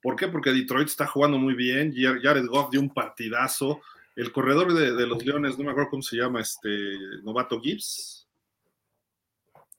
[0.00, 0.28] ¿Por qué?
[0.28, 1.94] Porque Detroit está jugando muy bien.
[1.94, 3.80] Jared Goff dio un partidazo.
[4.16, 6.68] El corredor de, los Leones, no me acuerdo cómo se llama, este
[7.22, 8.28] novato Gibbs.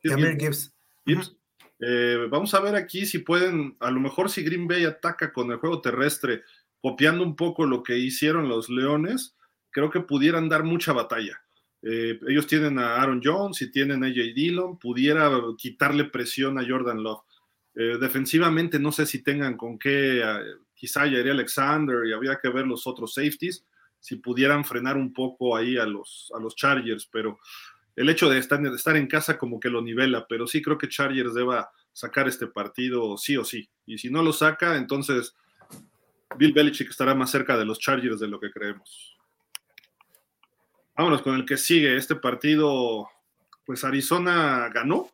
[0.02, 0.74] Gibbs.
[1.06, 1.36] Gibbs.
[1.80, 5.52] Eh, vamos a ver aquí si pueden, a lo mejor si Green Bay ataca con
[5.52, 6.42] el juego terrestre,
[6.82, 9.36] copiando un poco lo que hicieron los Leones,
[9.70, 11.42] creo que pudieran dar mucha batalla.
[11.86, 16.66] Eh, ellos tienen a Aaron Jones y tienen a AJ Dillon, pudiera quitarle presión a
[16.66, 17.24] Jordan Love.
[17.76, 20.44] Eh, defensivamente no sé si tengan con qué, eh,
[20.74, 23.66] quizá Jair Alexander y había que ver los otros safeties,
[24.00, 27.40] si pudieran frenar un poco ahí a los, a los Chargers, pero
[27.96, 30.78] el hecho de estar, de estar en casa como que lo nivela, pero sí creo
[30.78, 35.36] que Chargers deba sacar este partido sí o sí, y si no lo saca, entonces
[36.38, 39.13] Bill Belichick estará más cerca de los Chargers de lo que creemos.
[40.96, 41.98] Vámonos con el que sigue.
[41.98, 43.10] Este partido,
[43.66, 45.10] pues Arizona ganó,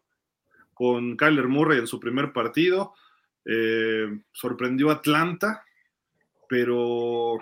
[0.74, 2.94] con Kyler Murray en su primer partido.
[3.46, 5.64] Eh, sorprendió a Atlanta,
[6.48, 7.38] pero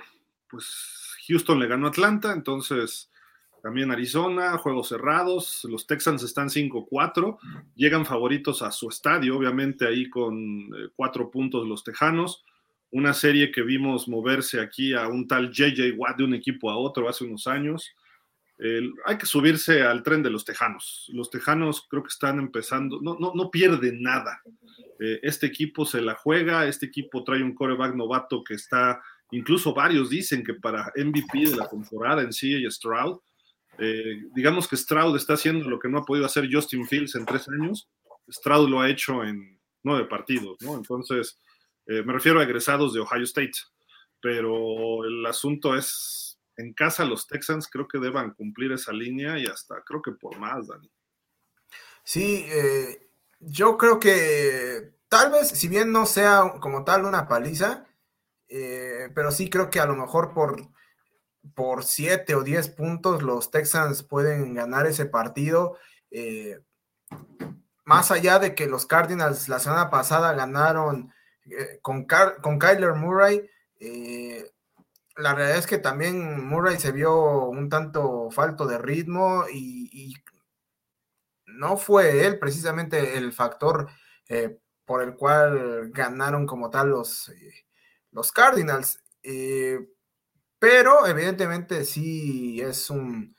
[0.49, 3.09] pues Houston le ganó a Atlanta, entonces
[3.61, 7.37] también Arizona, juegos cerrados, los Texans están 5-4,
[7.75, 10.37] llegan favoritos a su estadio, obviamente ahí con
[10.73, 12.45] eh, cuatro puntos los Tejanos,
[12.91, 16.77] una serie que vimos moverse aquí a un tal JJ Watt de un equipo a
[16.77, 17.93] otro hace unos años,
[19.05, 21.09] hay que subirse al tren de los tejanos.
[21.13, 24.41] Los tejanos creo que están empezando, no, no, no pierden nada.
[24.99, 28.99] Eh, este equipo se la juega, este equipo trae un coreback novato que está,
[29.31, 33.19] incluso varios dicen que para MVP de la temporada en sí y Stroud.
[33.77, 37.25] Eh, digamos que Stroud está haciendo lo que no ha podido hacer Justin Fields en
[37.25, 37.87] tres años.
[38.29, 40.75] Stroud lo ha hecho en nueve partidos, ¿no?
[40.75, 41.39] Entonces,
[41.85, 43.53] eh, me refiero a egresados de Ohio State,
[44.19, 46.26] pero el asunto es
[46.57, 50.37] en casa los Texans creo que deban cumplir esa línea y hasta creo que por
[50.37, 50.91] más, Dani.
[52.03, 57.85] Sí, eh, yo creo que tal vez, si bien no sea como tal una paliza,
[58.49, 60.69] eh, pero sí creo que a lo mejor por,
[61.53, 65.77] por 7 o 10 puntos los Texans pueden ganar ese partido.
[66.11, 66.59] Eh,
[67.83, 71.13] más allá de que los Cardinals la semana pasada ganaron
[71.45, 72.05] eh, con,
[72.41, 73.49] con Kyler Murray,
[73.79, 74.51] eh,
[75.17, 80.15] la realidad es que también Murray se vio un tanto falto de ritmo y,
[81.45, 83.89] no fue él precisamente el factor
[84.27, 87.31] eh, por el cual ganaron como tal los,
[88.11, 89.01] los Cardinals.
[90.59, 93.35] pero evidentemente sí es un,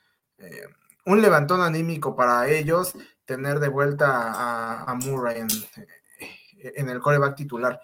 [1.05, 2.93] un levantón anímico para ellos
[3.25, 5.41] tener de vuelta a, Murray
[6.57, 7.79] en, el coreback titular.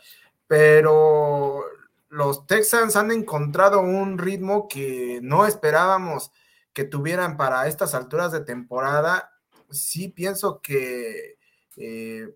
[0.48, 1.64] Pero
[2.10, 6.32] los Texans han encontrado un ritmo que no esperábamos
[6.74, 9.32] que tuvieran para estas alturas de temporada.
[9.70, 11.38] Sí pienso que
[11.78, 12.36] eh,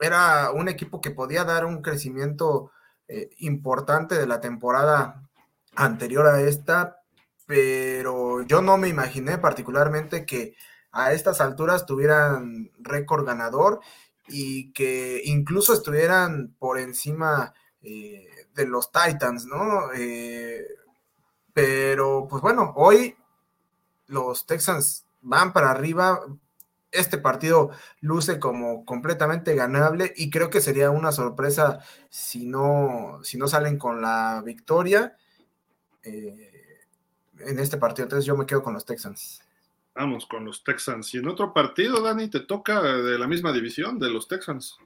[0.00, 2.70] era un equipo que podía dar un crecimiento
[3.08, 5.28] eh, importante de la temporada
[5.74, 7.00] anterior a esta,
[7.46, 10.54] pero yo no me imaginé particularmente que
[10.92, 13.80] a estas alturas tuvieran récord ganador
[14.28, 19.92] y que incluso estuvieran por encima eh, de los Titans, ¿no?
[19.94, 20.66] Eh,
[21.52, 23.16] pero pues bueno, hoy
[24.08, 26.20] los Texans van para arriba.
[26.90, 33.36] Este partido luce como completamente ganable y creo que sería una sorpresa si no, si
[33.36, 35.16] no salen con la victoria
[36.02, 36.80] eh,
[37.40, 38.04] en este partido.
[38.04, 39.42] Entonces yo me quedo con los Texans.
[39.94, 41.14] Vamos con los Texans.
[41.14, 44.78] Y en otro partido, Dani, te toca de la misma división de los Texans.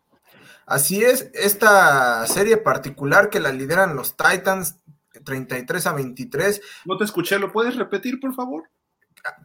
[0.67, 4.81] Así es, esta serie particular que la lideran los Titans
[5.25, 6.61] 33 a 23.
[6.85, 8.71] No te escuché, ¿lo puedes repetir, por favor?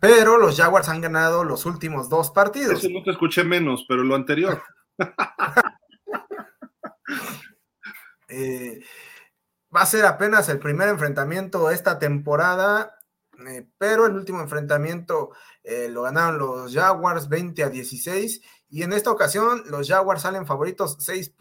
[0.02, 2.80] Pero los Jaguars han ganado los últimos dos partidos.
[2.80, 4.62] Eso no te escuché menos, pero lo anterior.
[8.30, 8.84] Eh,
[9.74, 12.98] va a ser apenas el primer enfrentamiento esta temporada
[13.46, 15.32] eh, pero el último enfrentamiento
[15.64, 20.46] eh, lo ganaron los Jaguars 20 a 16 y en esta ocasión los Jaguars salen
[20.46, 21.32] favoritos 6,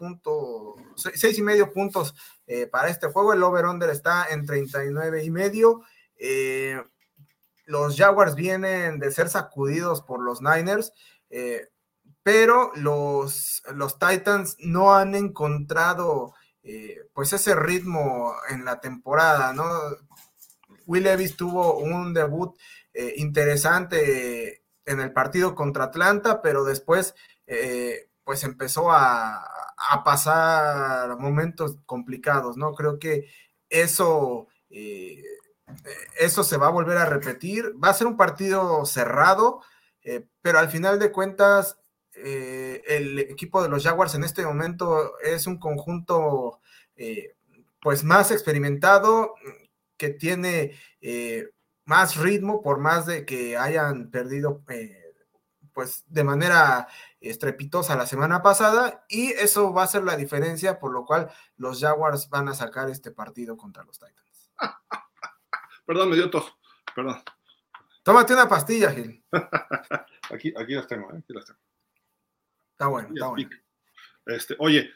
[1.37, 2.15] y medio puntos
[2.47, 5.81] eh, para este juego, el over-under está en 39 y medio.
[7.65, 10.93] los Jaguars vienen de ser sacudidos por los Niners,
[12.23, 16.33] pero los, los Titans no han encontrado
[17.13, 19.65] pues ese ritmo en la temporada, ¿no?
[20.87, 22.57] Will Levis tuvo un debut
[22.93, 27.13] eh, interesante en el partido contra Atlanta, pero después
[27.45, 29.53] eh, pues empezó a,
[30.03, 32.73] pasar momentos complicados, ¿no?
[32.73, 33.29] Creo que
[33.69, 35.23] eso, eh,
[36.19, 37.73] eso se va a volver a repetir.
[37.81, 39.61] Va a ser un partido cerrado,
[40.41, 41.77] pero al final de cuentas
[42.13, 46.59] el equipo de los Jaguars en este momento es un conjunto
[47.79, 49.35] pues más experimentado,
[49.97, 51.49] que tiene eh,
[51.87, 55.15] más ritmo, por más de que hayan perdido eh,
[55.73, 56.87] pues de manera
[57.21, 61.79] estrepitosa la semana pasada, y eso va a ser la diferencia, por lo cual los
[61.79, 64.51] Jaguars van a sacar este partido contra los Titans.
[65.85, 66.53] Perdón, me dio tos,
[66.93, 67.23] perdón.
[68.03, 69.23] Tómate una pastilla, Gil.
[70.29, 71.19] aquí, aquí las tengo, ¿eh?
[71.19, 71.59] aquí las tengo.
[72.71, 73.49] Está bueno, está bueno.
[74.25, 74.91] Este, oye,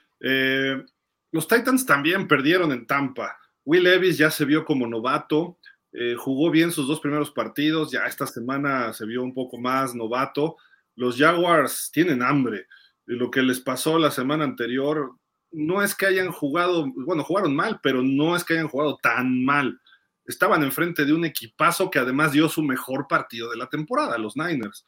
[1.32, 3.40] los Titans también perdieron en Tampa.
[3.64, 5.58] Will Levis ya se vio como novato,
[5.94, 9.94] eh, jugó bien sus dos primeros partidos, ya esta semana se vio un poco más
[9.94, 10.58] novato.
[10.96, 12.68] Los Jaguars tienen hambre.
[13.06, 15.16] Lo que les pasó la semana anterior
[15.52, 19.44] no es que hayan jugado, bueno, jugaron mal, pero no es que hayan jugado tan
[19.44, 19.80] mal.
[20.26, 24.38] Estaban enfrente de un equipazo que además dio su mejor partido de la temporada, los
[24.38, 24.86] Niners.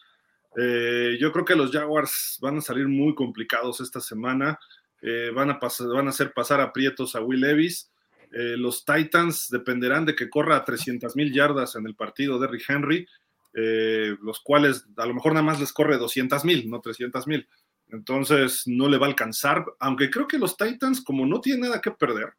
[0.56, 4.60] Eh, yo creo que los Jaguars van a salir muy complicados esta semana.
[5.01, 5.60] Eh, van, a
[5.93, 7.91] van a hacer pasar aprietos a Will Levis.
[8.34, 12.48] Eh, los Titans dependerán de que corra a 300 mil yardas en el partido de
[12.48, 13.08] Rick Henry,
[13.54, 17.48] eh, los cuales a lo mejor nada más les corre 200 mil, no 300 mil.
[17.90, 21.80] Entonces no le va a alcanzar, aunque creo que los Titans, como no tienen nada
[21.80, 22.34] que perder,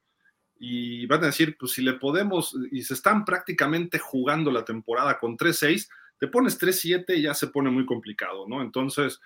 [0.59, 5.18] y van a decir, pues si le podemos, y se están prácticamente jugando la temporada
[5.18, 5.88] con 3-6,
[6.18, 8.62] te pones 3-7 y ya se pone muy complicado, ¿no?
[8.62, 9.20] Entonces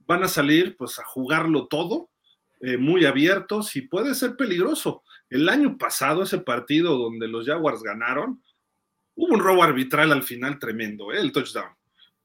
[0.00, 2.10] van a salir pues a jugarlo todo,
[2.60, 5.02] eh, muy abiertos y puede ser peligroso.
[5.30, 8.42] El año pasado, ese partido donde los Jaguars ganaron,
[9.14, 11.20] hubo un robo arbitral al final tremendo, ¿eh?
[11.20, 11.78] el touchdown.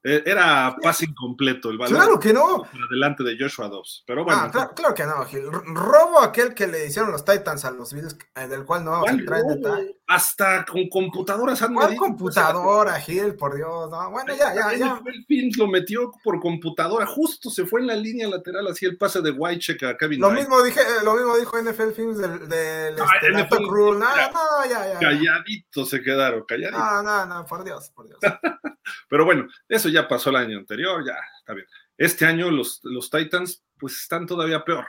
[0.05, 1.95] Eh, era pase incompleto el balón.
[1.95, 2.63] Claro que no.
[2.89, 4.03] Delante de Joshua Dobbs.
[4.05, 4.51] Pero bueno.
[4.53, 5.45] Ah, claro, que no, Gil.
[5.49, 9.13] Robo aquel que le hicieron los Titans a los Bills, del cual no vamos a
[9.13, 9.97] entrar en detalle.
[10.13, 13.35] Hasta con computadoras han ¿Cuál computadora, Gil?
[13.35, 13.89] Por Dios.
[13.89, 14.11] No.
[14.11, 15.01] Bueno, ya, ya, ya.
[15.05, 17.05] El Films lo metió por computadora.
[17.07, 20.29] Justo se fue en la línea lateral, así el pase de Whitecheck a Kevin Lo
[20.29, 23.99] mismo dije, eh, lo mismo dijo NFL Films del, del no, este, NFL, Rule.
[23.99, 24.99] No, no, ya, ya.
[24.99, 26.79] Calladitos se quedaron, calladitos.
[26.79, 28.19] No, no, no, por Dios, por Dios.
[29.09, 31.65] Pero bueno, eso ya pasó el año anterior, ya está bien.
[31.97, 34.85] Este año los, los Titans pues están todavía peor.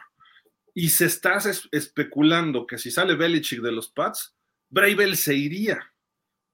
[0.75, 1.39] Y se está
[1.71, 4.34] especulando que si sale Belichick de los Pats,
[4.75, 5.93] Bravel se iría.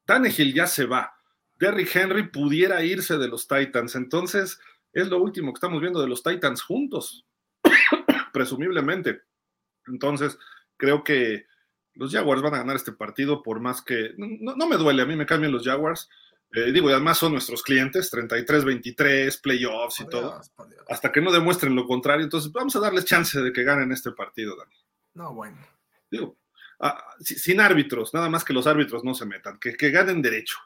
[0.04, 1.14] Tannehill ya se va.
[1.58, 3.96] Derrick Henry pudiera irse de los Titans.
[3.96, 4.60] Entonces,
[4.92, 7.24] es lo último que estamos viendo de los Titans juntos,
[8.32, 9.22] presumiblemente.
[9.86, 10.38] Entonces,
[10.76, 11.46] creo que
[11.94, 14.12] los Jaguars van a ganar este partido por más que...
[14.18, 16.10] No, me duele, a mí me cambian los Jaguars.
[16.52, 20.40] Eh, digo, y además son nuestros clientes, 33-23, playoffs y todo.
[20.88, 24.12] Hasta que no demuestren lo contrario, entonces vamos a darles chance de que ganen este
[24.12, 24.74] partido, Dani.
[25.14, 25.56] No, bueno.
[26.10, 26.36] Digo,
[26.80, 30.58] ah, sin árbitros, nada más que los árbitros no se metan, que, que ganen derecho.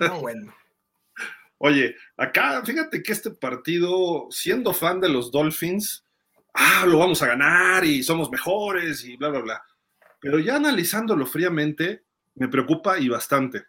[0.00, 0.54] No, bueno.
[1.58, 6.04] Oye, acá, fíjate que este partido, siendo fan de los Dolphins,
[6.52, 9.64] ah, lo vamos a ganar y somos mejores y bla, bla, bla.
[10.20, 12.04] Pero ya analizándolo fríamente,
[12.34, 13.64] me preocupa y bastante.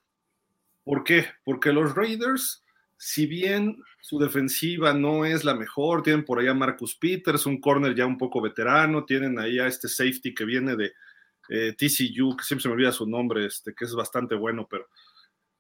[0.83, 1.27] ¿Por qué?
[1.43, 2.63] Porque los Raiders,
[2.97, 7.61] si bien su defensiva no es la mejor, tienen por allá a Marcus Peters, un
[7.61, 10.93] corner ya un poco veterano, tienen ahí a este safety que viene de
[11.49, 14.87] eh, TCU, que siempre se me olvida su nombre, este, que es bastante bueno, pero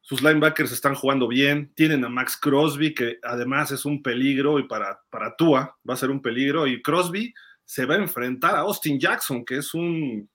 [0.07, 1.73] sus linebackers están jugando bien.
[1.75, 5.97] Tienen a Max Crosby, que además es un peligro y para, para Tua va a
[5.97, 6.65] ser un peligro.
[6.65, 7.33] Y Crosby
[7.65, 10.29] se va a enfrentar a Austin Jackson, que es un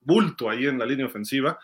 [0.00, 1.56] bulto ahí en la línea ofensiva.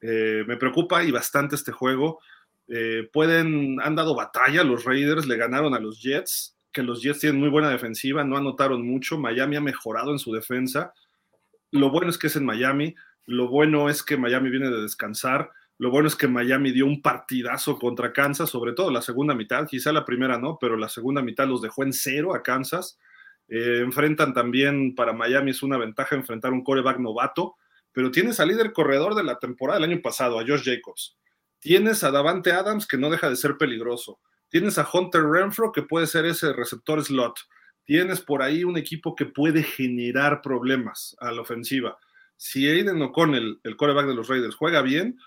[0.00, 2.20] Eh, me preocupa y bastante este juego.
[2.68, 7.20] Eh, pueden, han dado batalla, los Raiders le ganaron a los Jets, que los Jets
[7.20, 9.18] tienen muy buena defensiva, no anotaron mucho.
[9.18, 10.92] Miami ha mejorado en su defensa.
[11.70, 12.94] Lo bueno es que es en Miami,
[13.26, 17.02] lo bueno es que Miami viene de descansar lo bueno es que Miami dio un
[17.02, 21.20] partidazo contra Kansas, sobre todo la segunda mitad, quizá la primera no, pero la segunda
[21.20, 22.98] mitad los dejó en cero a Kansas.
[23.48, 27.56] Eh, enfrentan también, para Miami es una ventaja enfrentar un coreback novato,
[27.92, 31.16] pero tienes al líder corredor de la temporada del año pasado, a Josh Jacobs.
[31.64, 34.20] Tienes a Davante Adams, que no deja de ser peligroso.
[34.50, 37.38] Tienes a Hunter Renfro, que puede ser ese receptor slot.
[37.86, 41.96] Tienes por ahí un equipo que puede generar problemas a la ofensiva.
[42.36, 45.18] Si Aiden O'Connell, el coreback de los Raiders, juega bien,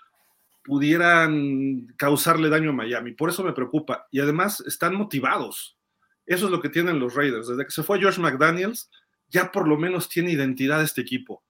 [0.62, 3.14] pudieran causarle daño a Miami.
[3.14, 4.06] Por eso me preocupa.
[4.12, 5.76] Y además están motivados.
[6.24, 7.48] Eso es lo que tienen los Raiders.
[7.48, 8.92] Desde que se fue George McDaniels,
[9.26, 11.42] ya por lo menos tiene identidad este equipo.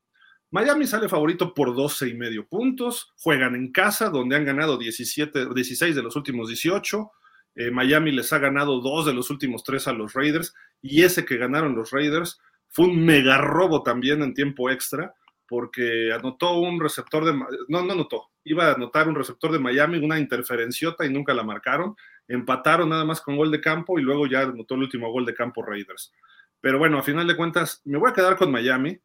[0.51, 3.12] Miami sale favorito por 12 y medio puntos.
[3.18, 7.11] Juegan en casa, donde han ganado 17, 16 de los últimos 18.
[7.57, 10.55] Eh, Miami les ha ganado dos de los últimos tres a los Raiders.
[10.80, 15.14] Y ese que ganaron los Raiders fue un mega robo también en tiempo extra
[15.49, 19.96] porque anotó un receptor de, no, no anotó, iba a anotar un receptor de Miami,
[19.96, 21.96] una interferenciota y nunca la marcaron,
[22.28, 25.34] empataron nada más con gol de campo y luego ya anotó el último gol de
[25.34, 26.12] campo Raiders.
[26.61, 29.01] Pero bueno, a final de cuentas, me voy a quedar con Miami,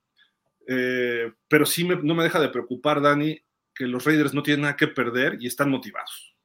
[0.67, 3.39] eh, pero sí no me deja de preocupar, Dani,
[3.73, 6.35] que los Raiders no tienen nada que perder y están motivados.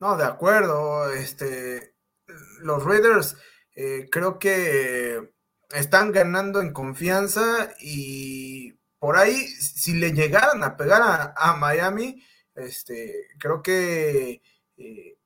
[0.00, 1.94] No, de acuerdo, este,
[2.62, 3.36] los Raiders
[3.74, 5.32] eh, creo que
[5.70, 12.22] están ganando en confianza y por ahí, si le llegaran a pegar a, Miami,
[12.54, 14.42] este, creo que
[14.76, 15.18] eh,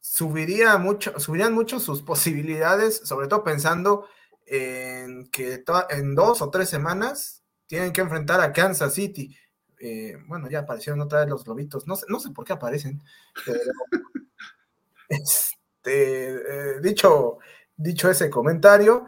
[0.00, 4.08] subiría mucho, subirían mucho sus posibilidades, sobre todo pensando
[4.46, 9.36] en que en dos o tres semanas tienen que enfrentar a Kansas City.
[9.78, 13.02] Eh, bueno, ya aparecieron otra vez los lobitos, no sé, no sé por qué aparecen,
[15.08, 17.38] este, eh, dicho,
[17.76, 19.06] dicho ese comentario,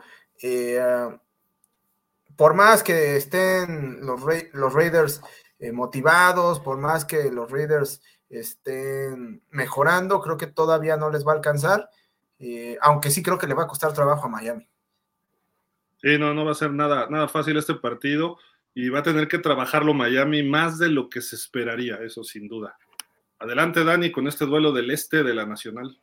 [2.36, 4.20] por más que estén los,
[4.52, 5.22] los Raiders
[5.58, 11.32] eh, motivados, por más que los Raiders estén mejorando, creo que todavía no les va
[11.32, 11.88] a alcanzar,
[12.38, 14.68] eh, aunque sí creo que le va a costar trabajo a Miami.
[16.02, 18.38] Sí, no, no va a ser nada, nada fácil este partido
[18.74, 22.46] y va a tener que trabajarlo Miami más de lo que se esperaría, eso sin
[22.46, 22.76] duda.
[23.38, 25.98] Adelante, Dani, con este duelo del este de la Nacional.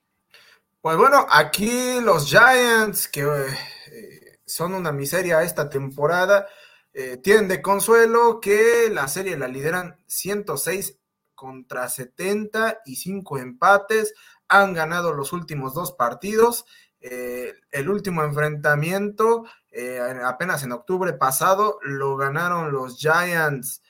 [0.81, 6.47] Pues bueno, aquí los Giants, que eh, son una miseria esta temporada.
[6.93, 10.99] Eh, tienen de consuelo que la serie la lideran 106
[11.33, 14.13] contra 70 y 5 empates.
[14.47, 16.65] Han ganado los últimos dos partidos.
[17.01, 23.81] Eh, el último enfrentamiento, eh, apenas en octubre pasado, lo ganaron los Giants.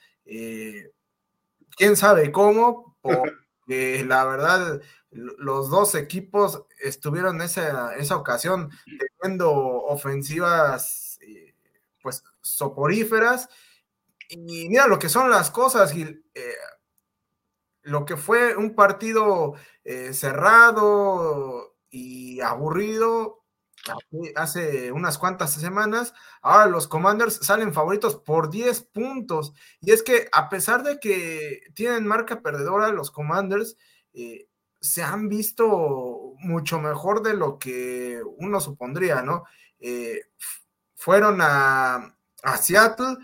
[1.76, 4.82] quién sabe cómo, porque la verdad
[5.14, 8.72] los dos equipos estuvieron esa, esa ocasión
[9.22, 11.56] teniendo ofensivas eh,
[12.02, 13.50] pues soporíferas
[14.30, 16.20] y mira lo que son las cosas eh,
[17.84, 19.54] lo que fue un partido
[19.84, 23.43] eh, cerrado y aburrido
[24.36, 29.54] hace unas cuantas semanas, ahora los Commanders salen favoritos por 10 puntos.
[29.82, 33.78] Y es que a pesar de que tienen marca perdedora los Commanders,
[34.84, 39.46] se han visto mucho mejor de lo que uno supondría, ¿no?
[39.80, 40.22] Eh,
[40.96, 43.18] fueron a, a Seattle,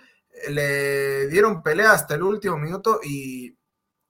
[0.50, 3.58] le dieron pelea hasta el último minuto y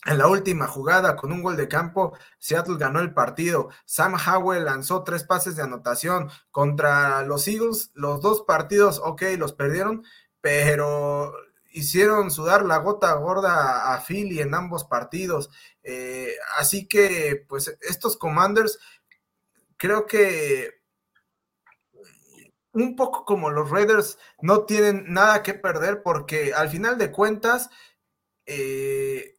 [0.05, 3.69] en la última jugada, con un gol de campo, Seattle ganó el partido.
[3.85, 7.91] Sam Howell lanzó tres pases de anotación contra los Eagles.
[7.95, 10.05] Los dos partidos, ok, los perdieron,
[10.41, 11.33] pero
[11.71, 15.49] hicieron sudar la gota gorda a Philly en ambos partidos.
[15.83, 18.79] Eh, así que, pues, estos Commanders,
[19.77, 20.79] creo que
[22.73, 27.69] un poco como los Raiders, no tienen nada que perder porque al final de cuentas,
[28.45, 29.38] eh,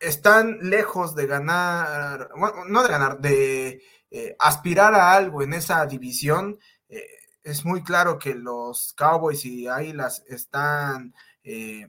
[0.00, 5.84] están lejos de ganar, bueno, no de ganar, de eh, aspirar a algo en esa
[5.86, 6.58] división.
[6.88, 7.06] Eh,
[7.42, 11.88] es muy claro que los Cowboys y Águilas están eh,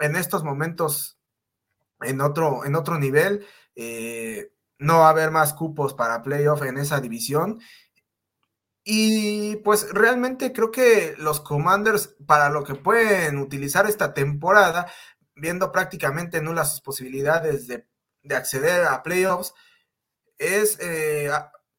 [0.00, 1.18] en estos momentos
[2.00, 3.46] en otro, en otro nivel.
[4.78, 7.60] no va a haber más cupos para playoff en esa división.
[8.88, 14.86] Y pues realmente creo que los Commanders, para lo que pueden utilizar esta temporada,
[15.36, 17.86] viendo prácticamente nulas sus posibilidades de,
[18.34, 19.54] acceder a playoffs,
[20.38, 21.30] es eh,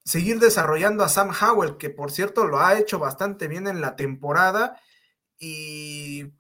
[0.05, 3.97] seguir desarrollando a Sam Howell, que por cierto lo ha hecho bastante bien en la
[3.97, 4.79] temporada.
[5.37, 6.33] Y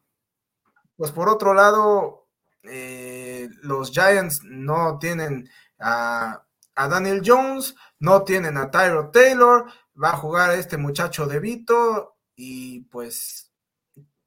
[0.95, 2.29] pues por otro lado,
[2.63, 5.49] eh, los Giants no tienen
[5.79, 6.45] a,
[6.75, 9.65] a, Daniel Jones, no tienen a Tyro Taylor,
[10.01, 13.51] va a jugar este muchacho de Vito y pues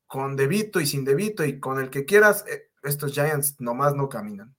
[0.06, 4.08] con Debito y sin Debito y con el que quieras, eh, estos Giants nomás no
[4.08, 4.54] caminan.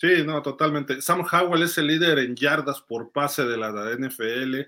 [0.00, 1.02] Sí, no, totalmente.
[1.02, 4.60] Sam Howell es el líder en yardas por pase de la NFL.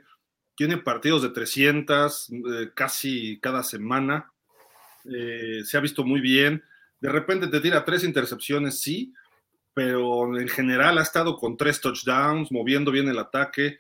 [0.55, 4.30] Tiene partidos de 300 eh, casi cada semana.
[5.05, 6.62] Eh, se ha visto muy bien.
[7.01, 9.14] De repente te tira tres intercepciones, sí,
[9.72, 13.78] pero en general ha estado con tres touchdowns, moviendo bien el ataque.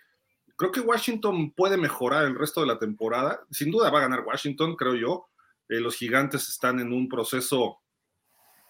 [0.56, 3.44] Creo que Washington puede mejorar el resto de la temporada.
[3.50, 5.28] Sin duda va a ganar Washington, creo yo.
[5.68, 7.81] Eh, los gigantes están en un proceso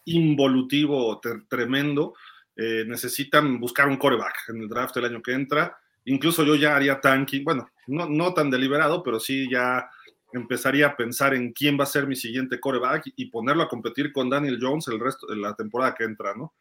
[0.04, 2.14] involutivo tremendo.
[2.56, 5.76] Eh, necesitan buscar un coreback en el draft del año que entra.
[6.04, 9.88] Incluso yo ya haría tanking, bueno, no, no tan deliberado, pero sí ya
[10.32, 14.12] empezaría a pensar en quién va a ser mi siguiente coreback y ponerlo a competir
[14.12, 16.54] con Daniel Jones el resto de la temporada que entra, ¿no?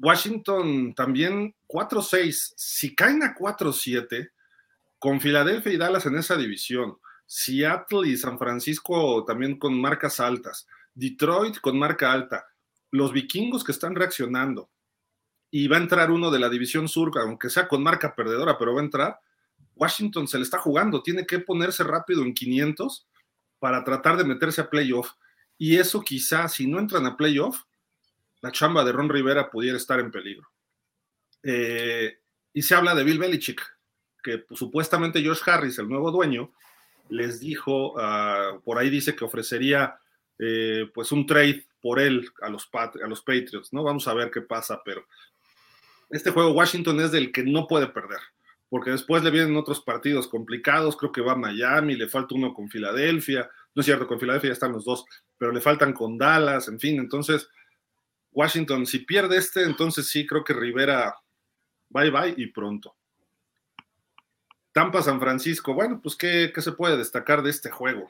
[0.00, 2.54] Washington también 4-6.
[2.56, 4.30] Si caen a 4-7,
[4.98, 6.96] con Filadelfia y Dallas en esa división,
[7.26, 12.46] Seattle y San Francisco también con marcas altas, Detroit con marca alta,
[12.90, 14.70] los vikingos que están reaccionando
[15.50, 18.74] y va a entrar uno de la división sur, aunque sea con marca perdedora, pero
[18.74, 19.20] va a entrar.
[19.76, 23.06] Washington se le está jugando, tiene que ponerse rápido en 500
[23.60, 25.12] para tratar de meterse a playoff.
[25.56, 27.62] Y eso quizá, si no entran a playoff,
[28.40, 30.48] la chamba de Ron Rivera pudiera estar en peligro.
[31.42, 32.18] Eh,
[32.52, 33.62] y se habla de Bill Belichick,
[34.22, 36.52] que pues, supuestamente Josh Harris, el nuevo dueño,
[37.10, 40.00] les dijo, uh, por ahí dice que ofrecería
[40.38, 43.82] eh, pues un trade por él a los, a los Patriots, ¿no?
[43.82, 45.06] Vamos a ver qué pasa, pero
[46.10, 48.20] este juego Washington es del que no puede perder,
[48.68, 52.54] porque después le vienen otros partidos complicados, creo que va a Miami, le falta uno
[52.54, 55.04] con Filadelfia, no es cierto, con Filadelfia ya están los dos,
[55.36, 57.48] pero le faltan con Dallas, en fin, entonces
[58.32, 61.14] Washington, si pierde este, entonces sí, creo que Rivera,
[61.88, 62.96] bye bye y pronto.
[64.72, 68.08] Tampa San Francisco, bueno, pues ¿qué, qué se puede destacar de este juego?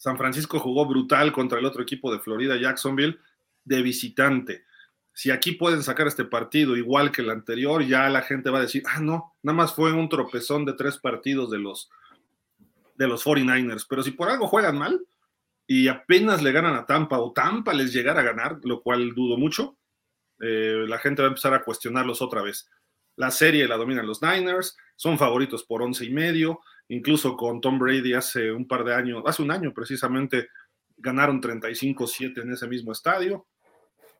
[0.00, 3.18] San Francisco jugó brutal contra el otro equipo de Florida, Jacksonville,
[3.66, 4.64] de visitante.
[5.12, 8.62] Si aquí pueden sacar este partido igual que el anterior, ya la gente va a
[8.62, 11.90] decir, ah, no, nada más fue un tropezón de tres partidos de los,
[12.94, 13.84] de los 49ers.
[13.86, 15.04] Pero si por algo juegan mal
[15.66, 19.36] y apenas le ganan a Tampa o Tampa les llegara a ganar, lo cual dudo
[19.36, 19.76] mucho,
[20.40, 22.70] eh, la gente va a empezar a cuestionarlos otra vez.
[23.16, 26.60] La serie la dominan los Niners, son favoritos por once y medio.
[26.90, 30.48] Incluso con Tom Brady hace un par de años, hace un año precisamente,
[30.96, 33.46] ganaron 35-7 en ese mismo estadio.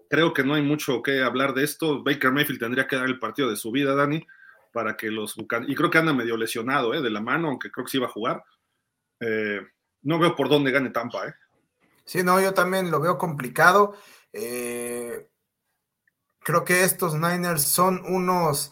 [0.08, 2.02] Creo que no hay mucho que hablar de esto.
[2.04, 4.24] Baker Mayfield tendría que dar el partido de su vida, Dani,
[4.72, 7.02] para que los y creo que anda medio lesionado ¿eh?
[7.02, 8.44] de la mano, aunque creo que sí iba a jugar.
[9.18, 9.60] Eh,
[10.02, 11.26] no veo por dónde gane Tampa.
[11.26, 11.34] ¿eh?
[12.04, 13.96] Sí, no, yo también lo veo complicado.
[14.32, 15.28] Eh,
[16.38, 18.70] creo que estos Niners son unos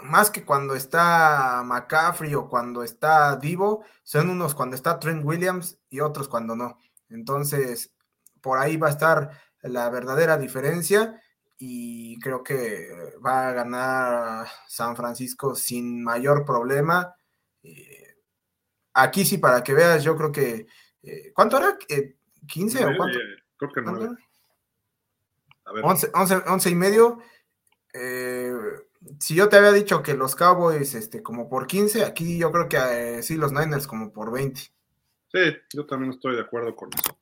[0.00, 5.78] más que cuando está McCaffrey o cuando está Divo, son unos cuando está Trent Williams
[5.88, 6.78] y otros cuando no.
[7.08, 7.92] Entonces,
[8.40, 9.30] por ahí va a estar
[9.62, 11.20] la verdadera diferencia
[11.58, 17.14] y creo que va a ganar San Francisco sin mayor problema.
[17.62, 18.16] Eh,
[18.92, 20.66] aquí sí, para que veas, yo creo que...
[21.02, 21.78] Eh, ¿Cuánto era?
[21.78, 23.18] ¿15 o cuánto?
[23.56, 23.80] Creo que
[25.82, 27.18] 11, 11, 11 y medio.
[27.92, 28.52] Eh,
[29.20, 32.68] si yo te había dicho que los Cowboys este, como por 15, aquí yo creo
[32.68, 34.60] que eh, sí los Niners como por 20.
[34.60, 35.38] Sí,
[35.72, 37.18] yo también estoy de acuerdo con eso.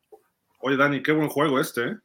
[0.61, 1.97] Oye, Dani, qué buen juego este, ¿eh?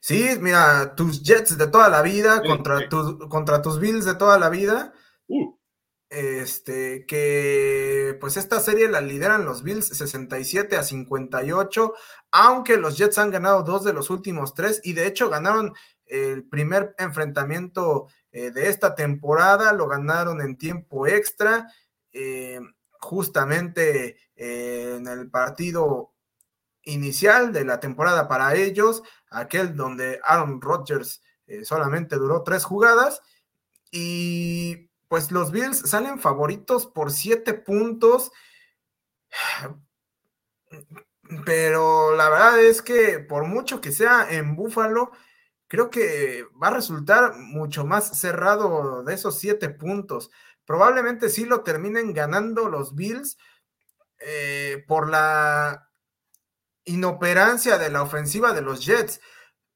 [0.00, 4.36] Sí, mira, tus Jets de toda la vida contra, Tus, contra tus Bills de toda
[4.36, 4.92] la vida.
[5.28, 5.56] Uh.
[6.10, 11.94] Este, que pues esta serie la lideran los Bills 67 a 58,
[12.32, 15.72] aunque los Jets han ganado dos de los últimos tres y de hecho ganaron
[16.04, 21.70] el primer enfrentamiento eh, de esta temporada, lo ganaron en tiempo extra,
[22.12, 22.60] eh,
[22.98, 26.14] justamente eh, en el partido
[26.84, 31.22] inicial de la temporada para ellos, aquel donde Aaron Rodgers
[31.64, 33.20] solamente duró tres jugadas
[33.90, 38.32] y pues los Bills salen favoritos por siete puntos.
[41.44, 45.12] Pero la verdad es que por mucho que sea en Búfalo,
[45.72, 50.30] creo que va a resultar mucho más cerrado de esos siete puntos.
[50.66, 53.38] Probablemente sí lo terminen ganando los Bills
[54.18, 55.88] eh, por la
[56.84, 59.22] inoperancia de la ofensiva de los Jets.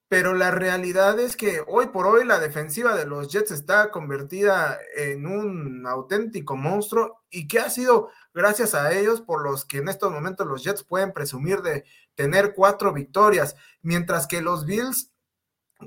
[0.07, 4.79] Pero la realidad es que hoy por hoy la defensiva de los Jets está convertida
[4.97, 9.89] en un auténtico monstruo y que ha sido gracias a ellos por los que en
[9.89, 15.16] estos momentos los Jets pueden presumir de tener cuatro victorias, mientras que los Bills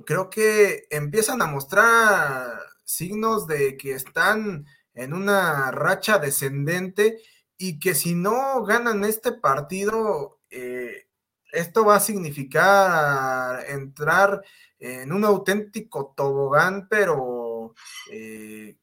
[0.05, 7.21] creo que empiezan a mostrar signos de que están en una racha descendente
[7.57, 11.07] y que si no ganan este partido, eh,
[11.51, 14.43] esto va a significar entrar
[14.79, 17.73] en un auténtico tobogán, pero
[18.11, 18.77] eh,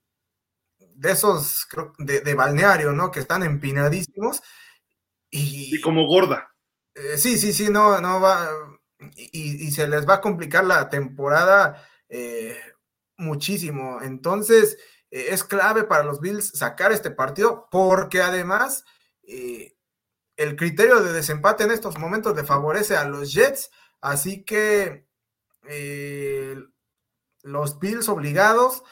[0.78, 1.66] de esos
[1.98, 3.10] de, balneario, ¿no?
[3.10, 4.42] Que están empinadísimos.
[5.30, 6.54] Y, como gorda.
[6.94, 8.48] Eh, sí, sí, sí, no, no va
[9.16, 12.58] y, se les va a complicar la temporada eh,
[13.16, 14.00] muchísimo.
[14.02, 14.78] Entonces,
[15.10, 18.84] eh, es clave para los Bills sacar este partido porque además
[19.22, 19.76] eh,
[20.36, 23.70] el criterio de desempate en estos momentos le favorece a los Jets.
[24.00, 25.06] Así que
[27.42, 28.84] los Bills obligados,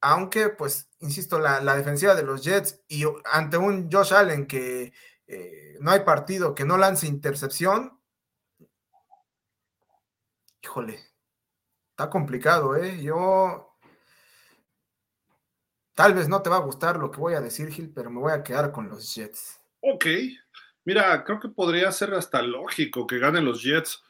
[0.00, 4.92] aunque pues, insisto, la, la, defensiva de los Jets y ante un Josh Allen que
[5.80, 7.97] no hay partido que no lance intercepción,
[10.62, 11.00] híjole,
[11.90, 13.02] está complicado, ¿eh?
[13.02, 13.76] Yo
[15.94, 18.20] tal vez no te va a gustar lo que voy a decir, Gil, pero me
[18.20, 19.60] voy a quedar con los Jets.
[19.80, 20.06] Ok,
[20.84, 24.02] mira, creo que podría ser hasta lógico que ganen los Jets.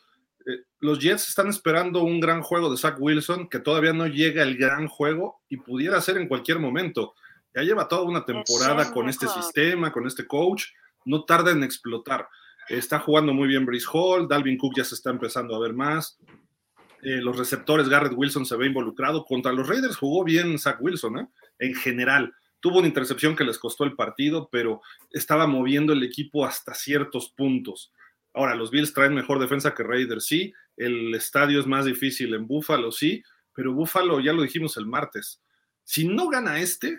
[0.47, 4.43] Eh, los Jets están esperando un gran juego de Zach Wilson, que todavía no llega
[4.43, 7.15] el gran juego y pudiera ser en cualquier momento.
[7.55, 10.67] Ya lleva toda una temporada con este sistema, con este coach,
[11.05, 12.29] no tarda en explotar.
[12.69, 16.19] Está jugando muy bien Brice Hall, Dalvin Cook ya se está empezando a ver más.
[17.03, 19.25] Eh, los receptores, Garrett Wilson se ve involucrado.
[19.25, 21.29] Contra los Raiders jugó bien Zach Wilson, ¿eh?
[21.59, 22.35] en general.
[22.61, 27.31] Tuvo una intercepción que les costó el partido, pero estaba moviendo el equipo hasta ciertos
[27.31, 27.93] puntos.
[28.35, 30.53] Ahora, los Bills traen mejor defensa que Raiders, sí.
[30.77, 33.23] El estadio es más difícil en Buffalo, sí.
[33.55, 35.41] Pero Buffalo, ya lo dijimos el martes,
[35.85, 36.99] si no gana este,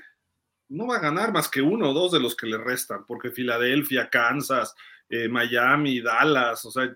[0.69, 3.31] no va a ganar más que uno o dos de los que le restan, porque
[3.31, 4.75] Filadelfia, Kansas,
[5.09, 6.95] eh, Miami, Dallas, o sea,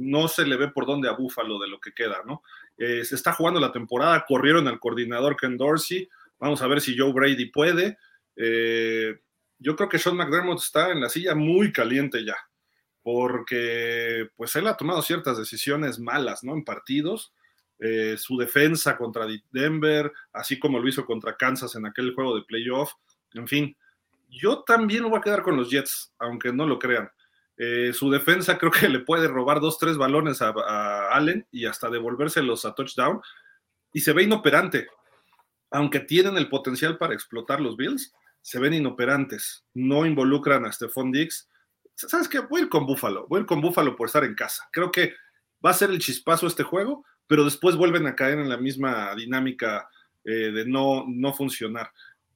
[0.00, 2.42] no se le ve por dónde a Búfalo de lo que queda, ¿no?
[2.78, 6.96] Eh, se está jugando la temporada, corrieron al coordinador Ken Dorsey, vamos a ver si
[6.96, 7.98] Joe Brady puede.
[8.34, 9.20] Eh,
[9.58, 12.36] yo creo que Sean McDermott está en la silla muy caliente ya,
[13.02, 16.54] porque pues él ha tomado ciertas decisiones malas, ¿no?
[16.54, 17.32] En partidos.
[18.16, 22.92] su defensa contra Denver, así como lo hizo contra Kansas en aquel juego de playoff,
[23.32, 23.76] en fin,
[24.28, 27.10] yo también voy a quedar con los Jets, aunque no lo crean.
[27.62, 31.90] Eh, su defensa creo que le puede robar dos, tres balones a, Allen y hasta
[31.90, 33.20] devolvérselos a touchdown.
[33.92, 34.88] Y se ve inoperante.
[35.70, 39.66] Aunque tienen el potencial para explotar los Bills, se ven inoperantes.
[39.74, 41.50] No involucran a Stephon Diggs.
[41.94, 42.40] ¿Sabes qué?
[42.40, 43.26] Voy a ir con Buffalo.
[43.28, 44.66] Voy a ir con Buffalo por estar en casa.
[44.72, 45.14] Creo que
[45.64, 49.14] va a ser el chispazo este juego, pero después vuelven a caer en la misma
[49.14, 49.86] dinámica
[50.24, 51.92] eh, de no, no funcionar.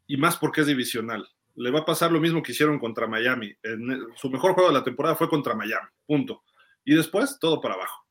[0.06, 3.54] Y más porque es divisional le va a pasar lo mismo que hicieron contra Miami.
[3.62, 6.42] En, su mejor juego de la temporada fue contra Miami, punto.
[6.84, 8.04] Y después todo para abajo.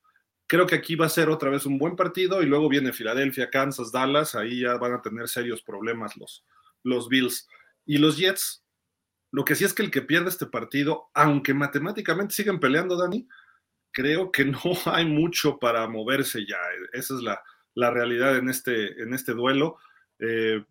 [0.47, 3.49] Creo que aquí va a ser otra vez un buen partido y luego viene Filadelfia,
[3.49, 6.45] Kansas, Dallas, ahí ya van a tener serios problemas los,
[6.83, 7.47] los Bills.
[7.85, 8.63] Y los Jets,
[9.31, 13.27] lo que sí es que el que pierde este partido, aunque matemáticamente siguen peleando, Dani,
[13.91, 16.57] creo que no hay mucho para moverse ya.
[16.91, 17.41] Esa es la,
[17.73, 19.77] la realidad en este, en este duelo.
[20.19, 20.63] Eh,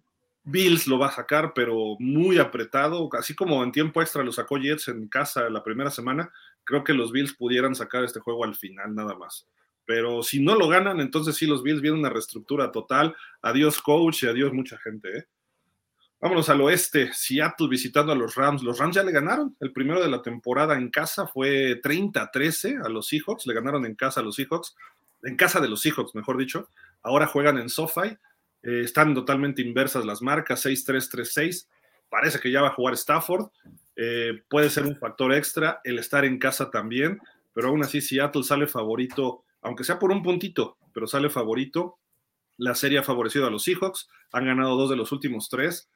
[0.45, 4.59] Bills lo va a sacar, pero muy apretado, así como en tiempo extra lo sacó
[4.59, 6.33] Jets en casa la primera semana,
[6.65, 9.47] creo que los Bills pudieran sacar este juego al final nada más.
[9.85, 13.15] Pero si no lo ganan, entonces sí, los Bills vienen una reestructura total.
[13.41, 15.19] Adiós coach y adiós mucha gente.
[15.19, 15.27] ¿eh?
[16.21, 18.63] Vámonos al oeste, Seattle visitando a los Rams.
[18.63, 19.57] Los Rams ya le ganaron.
[19.59, 23.47] El primero de la temporada en casa fue 30-13 a los Seahawks.
[23.47, 24.77] Le ganaron en casa a los Seahawks.
[25.25, 26.69] En casa de los Seahawks, mejor dicho.
[27.03, 28.17] Ahora juegan en SoFi.
[28.63, 31.69] Eh, están totalmente inversas las marcas, 6-3-3-6.
[32.09, 33.51] Parece que ya va a jugar Stafford.
[33.97, 37.21] Eh, puede ser un factor extra el estar en casa también,
[37.53, 41.99] pero aún así Seattle sale favorito, aunque sea por un puntito, pero sale favorito.
[42.57, 45.91] La serie ha favorecido a los Seahawks, han ganado dos de los últimos tres.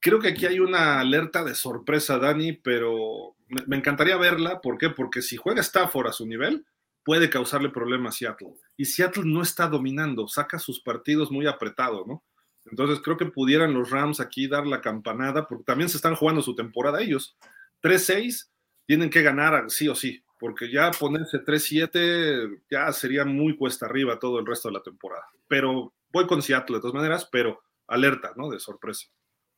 [0.00, 4.60] Creo que aquí hay una alerta de sorpresa, Dani, pero me, encantaría verla.
[4.60, 4.90] ¿Por qué?
[4.90, 6.66] Porque si juega Stafford a su nivel,
[7.04, 8.54] puede causarle problemas a Seattle.
[8.76, 12.24] Y Seattle no está dominando, saca sus partidos muy apretados, ¿no?
[12.66, 16.42] Entonces creo que pudieran los Rams aquí dar la campanada, porque también se están jugando
[16.42, 17.36] su temporada ellos.
[17.82, 18.48] 3-6
[18.86, 24.18] tienen que ganar sí o sí, porque ya ponerse 3-7 ya sería muy cuesta arriba
[24.18, 25.26] todo el resto de la temporada.
[25.46, 28.48] Pero voy con Seattle de todas maneras, pero alerta, ¿no?
[28.48, 29.08] De sorpresa.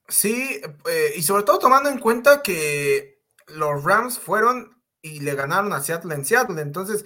[0.09, 5.72] Sí, eh, y sobre todo tomando en cuenta que los Rams fueron y le ganaron
[5.72, 7.05] a Seattle en Seattle, entonces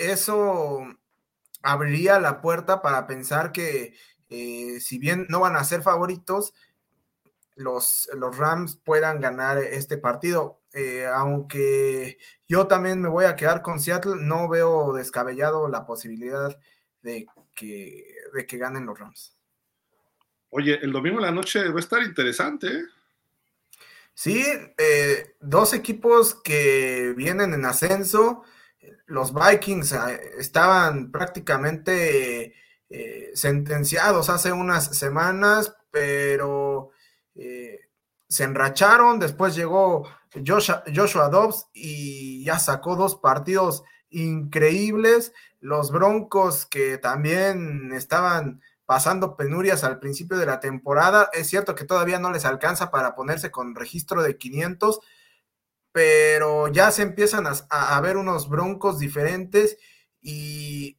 [0.00, 0.86] eso
[1.62, 3.94] abriría la puerta para pensar que
[4.28, 6.54] eh, si bien no van a ser favoritos,
[7.54, 10.60] los, los Rams puedan ganar este partido.
[11.14, 16.58] aunque yo también me voy a quedar con Seattle, no veo descabellado la posibilidad
[17.02, 19.36] de que, de que ganen los Rams.
[20.50, 22.66] Oye, el domingo en la noche va a estar interesante.
[22.68, 22.84] ¿eh?
[24.14, 24.44] Sí,
[24.78, 28.42] eh, dos equipos que vienen en ascenso.
[29.06, 32.54] Los Vikings eh, estaban prácticamente
[33.34, 36.92] sentenciados hace unas semanas, pero
[38.28, 39.18] se enracharon.
[39.18, 40.06] Después llegó
[40.46, 45.32] Joshua, Joshua Dobbs y ya sacó dos partidos increíbles.
[45.60, 51.28] Los Broncos que también estaban pasando penurias al principio de la temporada.
[51.32, 55.00] Es cierto que todavía no les alcanza para ponerse con registro de 500,
[55.96, 59.78] pero ya se empiezan a, ver unos broncos diferentes
[60.20, 60.98] y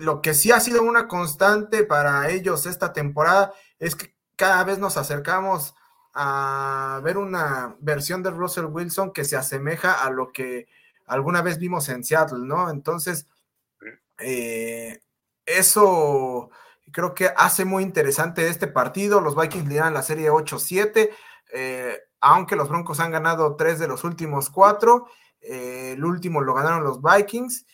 [0.00, 4.80] lo que sí ha sido una constante para ellos esta temporada es que cada vez
[4.80, 5.76] nos acercamos
[6.14, 10.66] a ver una versión de Russell Wilson que se asemeja a lo que
[11.06, 12.70] alguna vez vimos en Seattle, ¿no?
[12.70, 13.28] Entonces,
[14.18, 15.00] eh,
[15.46, 16.50] eso
[16.90, 19.20] Creo que hace muy interesante este partido.
[19.20, 21.10] Los Vikings lideran la serie 8-7,
[21.52, 25.06] eh, aunque los Broncos han ganado tres de los últimos cuatro.
[25.40, 27.66] Eh, el último lo ganaron los Vikings.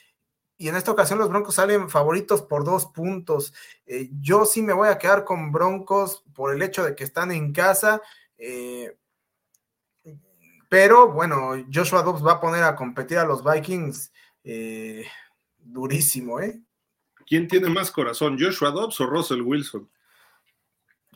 [0.57, 3.53] Y en esta ocasión los Broncos salen favoritos por dos puntos.
[3.87, 7.33] Eh, yo sí me voy a quedar con Broncos por el hecho de que están
[7.33, 8.01] en casa.
[10.69, 14.13] pero bueno, Joshua Dobbs va a poner a competir a los Vikings
[15.59, 16.61] durísimo, ¿eh?
[17.27, 19.89] ¿Quién tiene más corazón, Joshua Dobbs o Russell Wilson?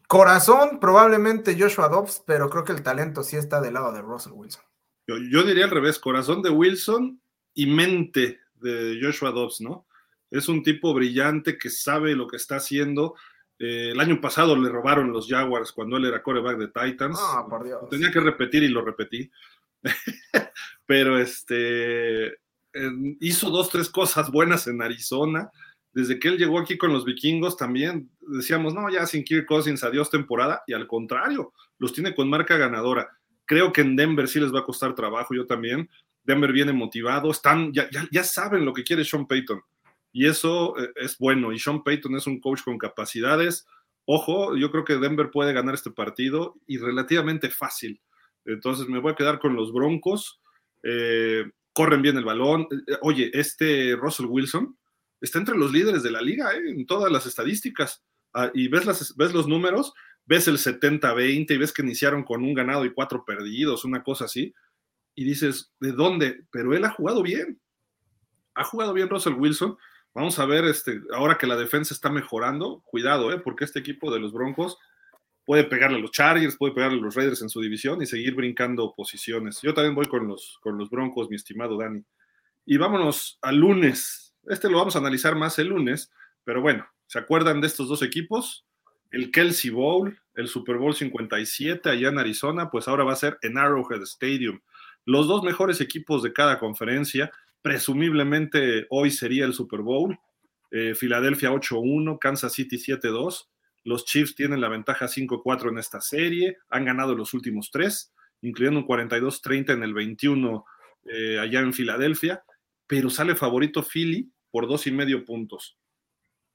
[0.08, 4.32] Corazón, probablemente Joshua Dobbs, pero creo que el talento sí está del lado de Russell
[4.32, 4.62] Wilson.
[5.06, 7.20] Yo, diría al revés, corazón de Wilson
[7.52, 9.86] y mente de Joshua Dobbs, ¿no?
[10.30, 13.16] Es un tipo brillante que sabe lo que está haciendo.
[13.58, 17.18] Eh, el año pasado le robaron los Jaguars cuando él era coreback de Titans.
[17.20, 17.88] Ah, por Dios.
[17.90, 19.30] Tenía que repetir y lo repetí.
[20.86, 22.38] Pero este
[23.20, 25.50] hizo dos, tres cosas buenas en Arizona
[25.92, 29.82] desde que él llegó aquí con los vikingos también decíamos, no, ya sin Kirk Cousins,
[29.82, 33.08] adiós temporada, y al contrario, los tiene con marca ganadora.
[33.44, 35.88] Creo que en Denver sí les va a costar trabajo, yo también.
[36.22, 39.62] Denver viene motivado, están, ya, ya, saben lo que quiere Sean Payton,
[40.12, 43.66] y eso eh, es bueno, y Sean Payton es un coach con capacidades.
[44.04, 48.00] Ojo, yo creo que Denver puede ganar este partido y relativamente fácil.
[48.44, 50.40] Entonces me voy a quedar con los Broncos.
[50.82, 52.66] Eh, corren bien el balón.
[52.70, 54.77] Eh, oye, este Russell Wilson,
[55.20, 56.70] está entre los líderes de la liga ¿eh?
[56.70, 58.02] en todas las estadísticas.
[58.34, 59.92] Ah, y ves, las, ves los números,
[60.26, 64.26] ves el 70-20 y ves que iniciaron con un ganado y cuatro perdidos, una cosa
[64.26, 64.54] así.
[65.14, 66.44] Y dices, ¿de dónde?
[66.50, 67.60] Pero él ha jugado bien.
[68.54, 69.76] Ha jugado bien Russell Wilson.
[70.14, 73.38] Vamos a ver, este, ahora que la defensa está mejorando, cuidado, ¿eh?
[73.38, 74.78] porque este equipo de los Broncos
[75.48, 78.34] puede pegarle a los Chargers, puede pegarle a los Raiders en su división y seguir
[78.34, 79.60] brincando posiciones.
[79.62, 82.04] Yo también voy con los, con los Broncos, mi estimado Dani.
[82.66, 84.27] Y vámonos al lunes.
[84.48, 86.10] Este lo vamos a analizar más el lunes,
[86.42, 88.64] pero bueno, ¿se acuerdan de estos dos equipos?
[89.10, 93.38] El Kelsey Bowl, el Super Bowl 57 allá en Arizona, pues ahora va a ser
[93.42, 94.60] en Arrowhead Stadium.
[95.04, 97.30] Los dos mejores equipos de cada conferencia,
[97.60, 100.18] presumiblemente hoy sería el Super Bowl.
[100.70, 103.48] Eh, Filadelfia 8-1, Kansas City 7-2.
[103.84, 108.80] Los Chiefs tienen la ventaja 5-4 en esta serie, han ganado los últimos tres, incluyendo
[108.80, 110.64] un 42-30 en el 21
[111.04, 112.42] eh, allá en Filadelfia,
[112.86, 115.78] pero sale favorito Philly por dos y medio puntos.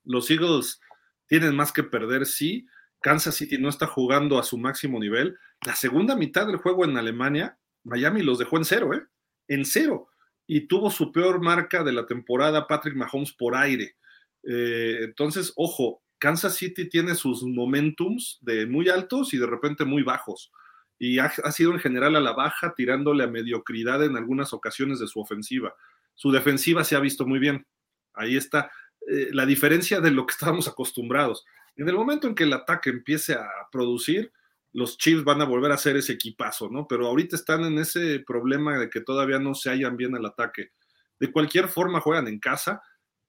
[0.03, 0.79] Los Eagles
[1.27, 2.65] tienen más que perder, sí.
[3.01, 5.37] Kansas City no está jugando a su máximo nivel.
[5.65, 9.03] La segunda mitad del juego en Alemania, Miami los dejó en cero, ¿eh?
[9.47, 10.09] En cero.
[10.47, 13.95] Y tuvo su peor marca de la temporada Patrick Mahomes por aire.
[14.43, 20.03] Eh, entonces, ojo, Kansas City tiene sus momentums de muy altos y de repente muy
[20.03, 20.51] bajos.
[20.99, 24.99] Y ha, ha sido en general a la baja, tirándole a mediocridad en algunas ocasiones
[24.99, 25.75] de su ofensiva.
[26.15, 27.65] Su defensiva se ha visto muy bien.
[28.13, 28.71] Ahí está
[29.07, 31.45] eh, la diferencia de lo que estábamos acostumbrados.
[31.75, 34.31] En el momento en que el ataque empiece a producir,
[34.71, 36.87] los Chiefs van a volver a ser ese equipazo, ¿no?
[36.87, 40.71] Pero ahorita están en ese problema de que todavía no se hallan bien al ataque.
[41.19, 42.81] De cualquier forma juegan en casa.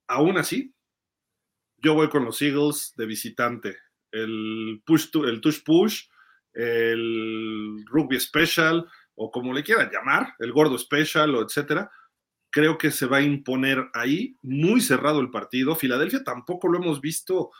[0.07, 0.75] Aún así,
[1.79, 3.77] yo voy con los Eagles de visitante.
[4.11, 6.05] El push to, el touch push,
[6.53, 11.91] el rugby special, o como le quieran llamar, el gordo special, o etcétera
[12.55, 15.75] creo que se va a imponer ahí, muy cerrado el partido.
[15.75, 17.51] Filadelfia tampoco lo hemos visto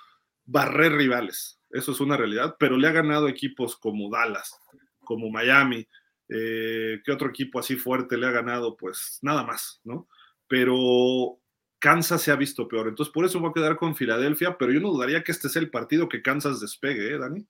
[0.45, 4.57] barrer rivales, eso es una realidad, pero le ha ganado equipos como Dallas,
[5.01, 5.89] como Miami.
[6.29, 8.77] Eh, ¿Qué otro equipo así fuerte le ha ganado?
[8.77, 10.07] Pues nada más, ¿no?
[10.47, 11.41] Pero
[11.81, 14.79] Kansas se ha visto peor, entonces por eso voy a quedar con Filadelfia, pero yo
[14.79, 17.45] no dudaría que este sea el partido que Kansas despegue, ¿eh, Dani?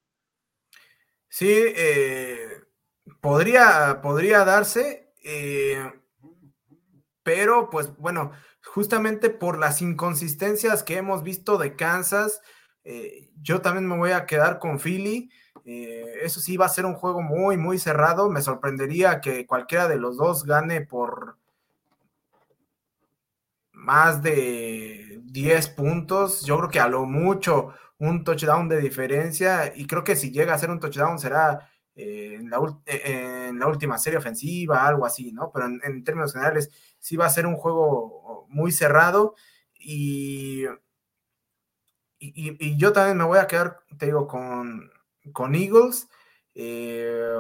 [1.29, 2.63] Sí, eh,
[3.21, 5.13] podría, podría darse.
[5.23, 5.93] Eh,
[7.25, 8.31] pero pues bueno,
[8.63, 12.41] justamente por las inconsistencias que hemos visto de Kansas,
[12.85, 15.31] eh, yo también me voy a quedar con Philly.
[15.65, 18.31] Eh, eso sí va a ser un juego muy, muy cerrado.
[18.31, 21.39] Me sorprendería que cualquiera de los dos gane por
[23.73, 26.45] más de 10 puntos.
[26.45, 30.55] Yo creo que a lo mucho un touchdown de diferencia y creo que si llega
[30.55, 32.59] a ser un touchdown será eh, en, la,
[33.69, 35.51] última serie ofensiva, algo así, ¿no?
[35.53, 39.35] Pero en términos generales sí va a ser un juego muy cerrado
[39.79, 40.65] y,
[42.19, 44.91] y, yo también me voy a quedar, te digo, con,
[45.33, 46.09] con Eagles.
[46.55, 47.39] Eh,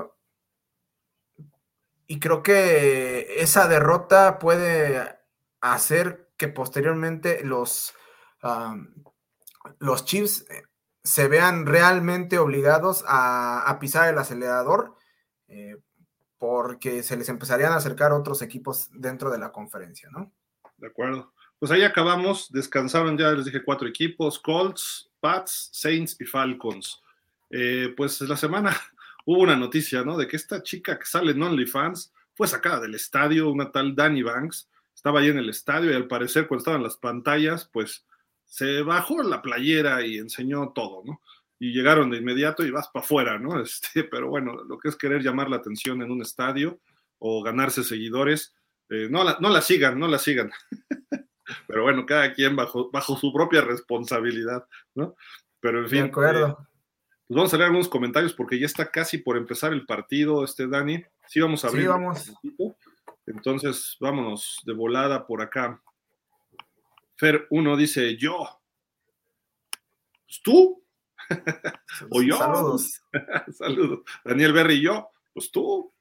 [2.06, 5.18] y creo que esa derrota puede
[5.60, 7.94] hacer que posteriormente los,
[9.78, 10.64] los Chiefs eh,
[11.04, 14.96] se vean realmente obligados a, pisar el acelerador,
[15.48, 15.76] eh,
[16.38, 20.32] porque se les empezarían a acercar otros equipos dentro de la conferencia, ¿no?
[20.78, 21.32] De acuerdo.
[21.58, 27.02] Pues ahí acabamos, descansaron ya, les dije, cuatro equipos, Colts, Pats, Saints y Falcons.
[27.50, 28.74] Eh, pues la semana
[29.26, 30.16] hubo una noticia, ¿no?
[30.16, 34.22] De que esta chica que sale en OnlyFans fue sacada del estadio, una tal Danny
[34.22, 38.06] Banks, estaba ahí en el estadio y al parecer cuando estaban las pantallas, pues
[38.54, 41.20] se bajó la playera y enseñó todo, ¿no?
[41.58, 43.58] y llegaron de inmediato y vas para afuera, ¿no?
[43.62, 46.78] Este, pero bueno, lo que es querer llamar la atención en un estadio
[47.18, 48.54] o ganarse seguidores,
[48.90, 50.50] eh, no, la, no la sigan, no la sigan.
[51.66, 55.16] pero bueno, cada quien bajo, bajo su propia responsabilidad, ¿no?
[55.60, 56.02] Pero en fin.
[56.02, 56.48] De acuerdo.
[56.48, 56.54] Eh,
[57.26, 60.68] pues vamos a leer algunos comentarios porque ya está casi por empezar el partido, este
[60.68, 61.02] Dani.
[61.26, 61.84] Sí, vamos a abrir.
[61.84, 62.32] Sí, vamos.
[63.24, 65.82] Entonces, vámonos de volada por acá.
[67.16, 68.36] Fer uno dice, yo.
[70.26, 70.84] Pues tú,
[72.10, 72.36] o yo.
[72.36, 73.02] Saludos.
[73.52, 74.00] Saludos.
[74.24, 75.92] Daniel Berry yo, pues tú.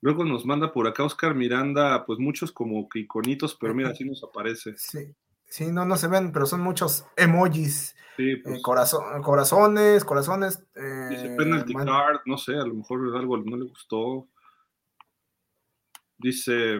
[0.00, 4.22] Luego nos manda por acá Oscar Miranda, pues muchos como iconitos, pero mira, así nos
[4.22, 4.74] aparece.
[4.76, 5.12] Sí,
[5.46, 7.96] sí, no, no se ven, pero son muchos emojis.
[8.16, 8.62] Sí, eh, pues.
[8.62, 10.62] corazones, corazones.
[10.76, 14.28] Eh, dice penalty card, no sé, a lo mejor algo no le gustó.
[16.16, 16.78] Dice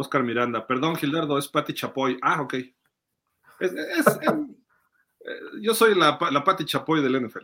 [0.00, 2.18] Oscar Miranda, perdón, Gildardo, es Pati Chapoy.
[2.22, 2.54] Ah, ok.
[2.54, 7.42] es, eh, yo soy la, la Pati Chapoy del NFL.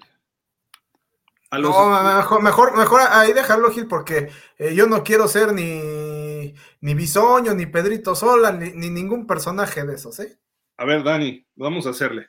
[1.59, 6.95] No, mejor, mejor, mejor ahí dejarlo, Gil, porque eh, yo no quiero ser ni, ni
[6.95, 10.39] Bisoño, ni Pedrito Sola, ni, ningún personaje de esos, ¿eh?
[10.77, 12.29] A ver, Dani, vamos a hacerle.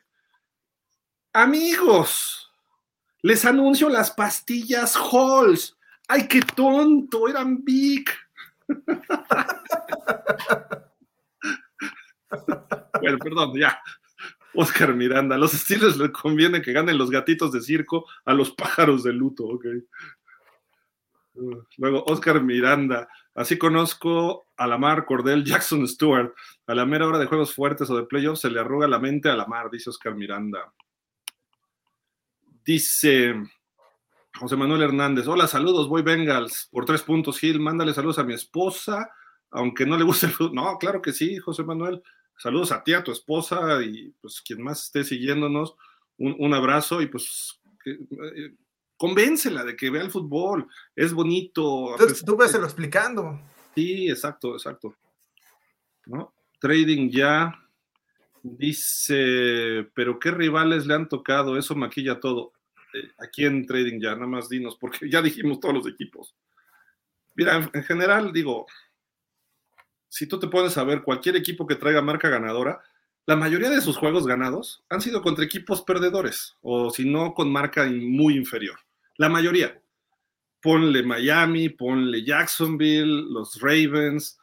[1.32, 2.52] Amigos,
[3.22, 5.76] les anuncio las pastillas Halls.
[6.08, 7.28] ¡Ay, qué tonto!
[7.28, 8.08] Eran Big.
[13.00, 13.80] Bueno, perdón, ya.
[14.54, 18.52] Oscar Miranda, a los estilos les conviene que ganen los gatitos de circo a los
[18.52, 19.66] pájaros de luto, ok.
[21.76, 26.32] Luego, Oscar Miranda, así conozco a Lamar Cordell Jackson Stewart.
[26.66, 29.28] A la mera hora de juegos fuertes o de playoffs se le arruga la mente
[29.28, 30.72] a Lamar, dice Oscar Miranda.
[32.64, 33.34] Dice
[34.38, 38.34] José Manuel Hernández, hola, saludos, voy Bengals por tres puntos, Gil, mándale saludos a mi
[38.34, 39.10] esposa,
[39.50, 40.54] aunque no le guste el fútbol.
[40.54, 42.02] No, claro que sí, José Manuel.
[42.38, 45.74] Saludos a ti, a tu esposa y pues quien más esté siguiéndonos,
[46.18, 48.54] un, abrazo y pues eh,
[48.96, 51.92] convéncela de que vea el fútbol, es bonito.
[51.92, 53.40] Entonces, tú lo explicando.
[53.74, 54.94] Sí, exacto, exacto.
[56.06, 56.34] ¿No?
[56.60, 57.58] Trading ya
[58.42, 61.56] dice, pero ¿qué rivales le han tocado?
[61.56, 62.52] Eso maquilla todo.
[62.96, 66.34] Eh, aquí en Trading ya, nada más dinos, porque ya dijimos todos los equipos.
[67.34, 68.66] Mira, en general digo,
[70.08, 72.80] si tú te pones a ver cualquier equipo que traiga marca ganadora,
[73.26, 77.50] la mayoría de sus juegos ganados han sido contra equipos perdedores, o si no, con
[77.50, 78.78] marca muy inferior.
[79.16, 79.80] La mayoría.
[80.62, 84.38] Ponle Miami, ponle Jacksonville, los Ravens.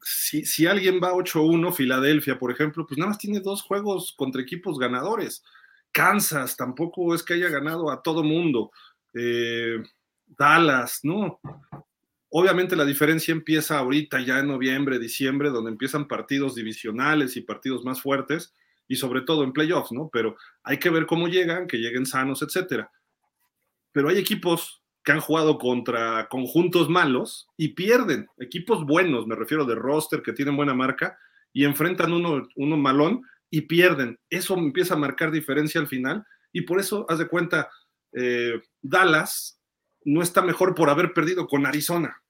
[0.00, 4.42] Si, si alguien va 8-1, Filadelfia, por ejemplo, pues nada más tiene dos juegos contra
[4.42, 5.42] equipos ganadores.
[5.92, 8.70] Kansas tampoco es que haya ganado a todo mundo.
[9.14, 9.82] Eh,
[10.26, 11.40] Dallas, ¿no?
[12.30, 17.84] Obviamente la diferencia empieza ahorita, ya en noviembre, diciembre, donde empiezan partidos divisionales y partidos
[17.84, 18.54] más fuertes,
[18.88, 20.08] y sobre todo en playoffs, ¿no?
[20.10, 22.90] Pero hay que ver cómo llegan, que lleguen sanos, etcétera.
[23.92, 29.64] Pero hay equipos que han jugado contra conjuntos malos y pierden, equipos buenos, me refiero
[29.66, 31.18] de roster, que tienen buena marca,
[31.52, 33.22] y enfrentan uno, uno malón
[33.52, 34.18] y pierden.
[34.30, 37.70] Eso empieza a marcar diferencia al final, y por eso, haz de cuenta,
[38.12, 39.60] eh, Dallas
[40.04, 42.22] no está mejor por haber perdido con Arizona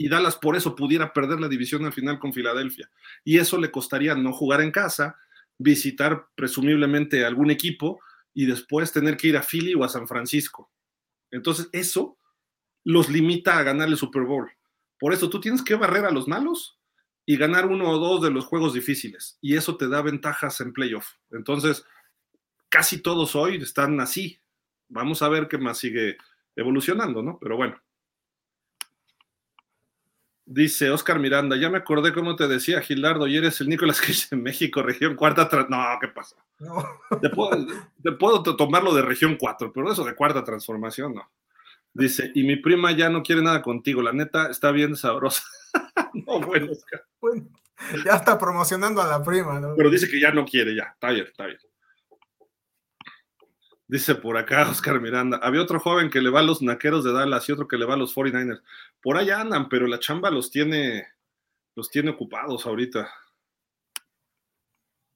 [0.00, 2.88] y Dallas por eso pudiera perder la división al final con Filadelfia.
[3.24, 5.18] Y eso le costaría no jugar en casa,
[5.58, 8.00] visitar presumiblemente algún equipo
[8.32, 10.70] y después tener que ir a Philly o a San Francisco.
[11.32, 12.16] Entonces eso
[12.84, 14.48] los limita a ganar el Super Bowl.
[15.00, 16.77] Por eso tú tienes que barrer a los malos
[17.28, 19.36] y ganar uno o dos de los juegos difíciles.
[19.42, 21.16] Y eso te da ventajas en playoff.
[21.30, 21.84] Entonces,
[22.70, 24.40] casi todos hoy están así.
[24.88, 26.16] Vamos a ver qué más sigue
[26.56, 27.38] evolucionando, ¿no?
[27.38, 27.78] Pero bueno.
[30.46, 34.28] Dice Oscar Miranda, ya me acordé cómo te decía Gilardo, y eres el Nicolás Cage
[34.30, 35.50] en México, región cuarta.
[35.68, 36.36] No, ¿qué pasa?
[36.58, 36.82] No.
[37.20, 37.28] Te,
[38.12, 41.30] puedo, tomarlo de región 4, pero eso de cuarta transformación, no.
[41.92, 45.42] Dice, y mi prima ya no quiere nada contigo, la neta está bien sabrosa.
[46.26, 47.04] no, bueno, Oscar.
[48.04, 49.74] ya está promocionando a la prima, ¿no?
[49.76, 50.84] Pero dice que ya no quiere, ya.
[50.94, 51.58] Está bien, está bien.
[53.86, 57.12] Dice por acá Oscar Miranda, había otro joven que le va a los naqueros de
[57.12, 58.62] Dallas y otro que le va a los 49ers.
[59.00, 61.06] Por ahí andan, pero la chamba los tiene,
[61.74, 63.10] los tiene ocupados ahorita.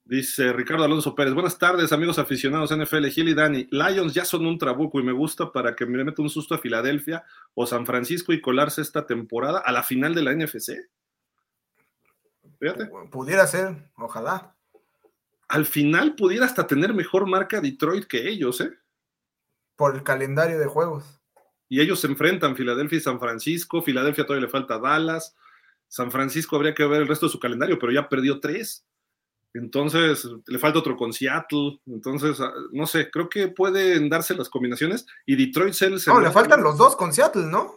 [0.05, 3.67] Dice Ricardo Alonso Pérez, buenas tardes amigos aficionados NFL, Gil y Dani.
[3.71, 6.57] Lions ya son un trabuco y me gusta para que me meta un susto a
[6.57, 7.23] Filadelfia
[7.53, 10.73] o San Francisco y colarse esta temporada a la final de la NFC.
[12.59, 12.89] Fíjate.
[13.09, 14.53] Pudiera ser, ojalá
[15.53, 18.73] al final pudiera hasta tener mejor marca Detroit que ellos, ¿eh?
[19.75, 21.21] Por el calendario de juegos.
[21.69, 23.83] Y ellos se enfrentan Filadelfia y San Francisco.
[23.83, 25.35] Filadelfia todavía le falta Dallas.
[25.87, 28.83] San Francisco habría que ver el resto de su calendario, pero ya perdió tres.
[29.53, 31.79] Entonces, le falta otro con Seattle.
[31.85, 35.05] Entonces, ah, no sé, creo que pueden darse las combinaciones.
[35.25, 37.75] Y Detroit se No, le faltan los dos con Seattle, ¿no?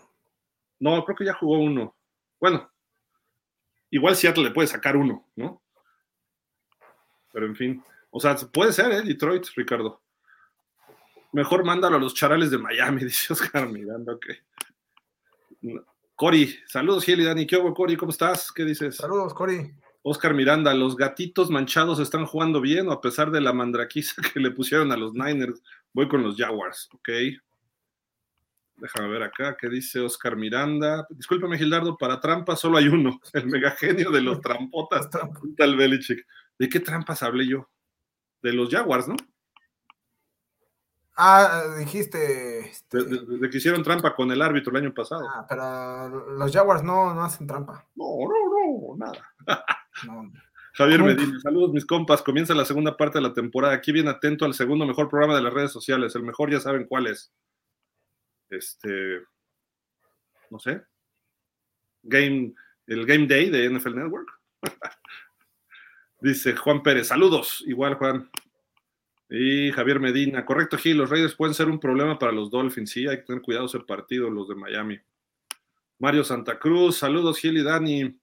[0.81, 1.95] No, creo que ya jugó uno.
[2.41, 2.70] Bueno,
[3.91, 5.63] igual Seattle le puede sacar uno, ¿no?
[7.33, 9.03] Pero en fin, o sea, puede ser, ¿eh?
[9.03, 10.00] Detroit, Ricardo.
[11.33, 14.26] Mejor mándalo a los charales de Miami, dice Oscar Miranda, ok.
[16.14, 17.46] Cori, saludos, Gil y Dani.
[17.46, 17.96] ¿Qué hubo, Cori?
[17.96, 18.50] ¿Cómo estás?
[18.50, 18.96] ¿Qué dices?
[18.96, 19.71] Saludos, Cori.
[20.08, 24.38] Oscar Miranda, ¿los gatitos manchados están jugando bien o a pesar de la mandraquiza que
[24.38, 25.61] le pusieron a los Niners?
[25.92, 27.08] Voy con los Jaguars, ok.
[28.76, 31.08] Déjame ver acá, ¿qué dice Oscar Miranda?
[31.11, 35.11] Discúlpame, Gildardo, para trampa solo hay uno, el megagenio de los trampotas,
[35.57, 36.24] tal Belichick.
[36.57, 37.68] ¿De qué trampas hablé yo?
[38.42, 39.16] De los Jaguars, ¿no?
[41.17, 42.68] Ah, dijiste.
[42.68, 45.26] Este, de, que hicieron trampa con el árbitro el año pasado.
[45.26, 47.88] Ah, pero los Jaguars no, no hacen trampa.
[47.95, 49.34] No, no, no, nada.
[50.75, 52.21] Javier Medina, saludos mis compas.
[52.21, 53.72] Comienza la segunda parte de la temporada.
[53.72, 56.14] Aquí bien atento al segundo mejor programa de las redes sociales.
[56.14, 57.33] El mejor ya saben cuál es.
[58.51, 59.22] Este.
[60.51, 60.83] No sé.
[62.03, 62.53] Game.
[62.87, 64.29] El Game Day de NFL Network.
[66.21, 67.64] Dice Juan Pérez, saludos.
[67.67, 68.30] Igual, Juan.
[69.28, 72.90] Y Javier Medina, correcto, Gil, los Raiders pueden ser un problema para los Dolphins.
[72.90, 74.98] Sí, hay que tener cuidado ese partido, los de Miami.
[75.98, 78.18] Mario Santa Cruz, saludos, Gil y Dani.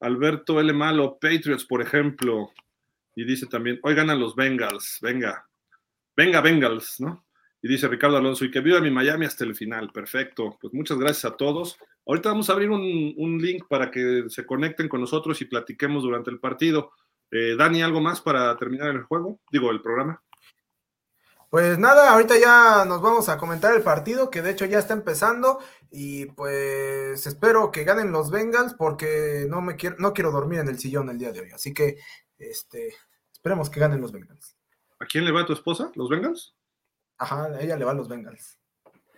[0.00, 0.72] Alberto L.
[0.72, 2.52] Malo, Patriots, por ejemplo.
[3.14, 5.46] Y dice también, hoy ganan los Bengals, venga.
[6.16, 7.24] Venga, Bengals, ¿no?
[7.62, 9.90] Y dice Ricardo Alonso, y que viva mi Miami hasta el final.
[9.92, 10.58] Perfecto.
[10.60, 11.78] Pues muchas gracias a todos.
[12.06, 16.02] Ahorita vamos a abrir un, un link para que se conecten con nosotros y platiquemos
[16.02, 16.92] durante el partido.
[17.30, 19.40] Eh, Dani, ¿algo más para terminar el juego?
[19.50, 20.22] Digo, el programa.
[21.50, 24.92] Pues nada, ahorita ya nos vamos a comentar el partido, que de hecho ya está
[24.92, 30.58] empezando, y pues espero que ganen los Bengals, porque no me quiero, no quiero dormir
[30.58, 31.50] en el sillón el día de hoy.
[31.52, 31.98] Así que
[32.38, 32.94] este,
[33.32, 34.56] esperemos que ganen los Bengals.
[34.98, 35.92] ¿A quién le va a tu esposa?
[35.94, 36.56] ¿Los Bengals?
[37.18, 38.58] Ajá, a ella le va a los Bengals.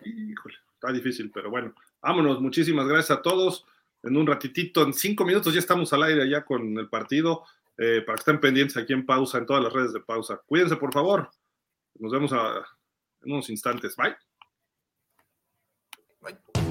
[0.05, 2.41] Híjole, está difícil, pero bueno, vámonos.
[2.43, 3.66] Muchísimas gracias a todos.
[4.03, 7.45] en un ratitito, en cinco minutos ya estamos al aire ya con el partido,
[7.78, 10.40] eh, para que estén pendientes aquí en pausa, en todas las redes de pausa.
[10.47, 11.31] Cuídense, por favor.
[11.98, 13.97] Nos vemos en unos instantes.
[13.97, 14.16] Bye.
[16.20, 16.65] Bye.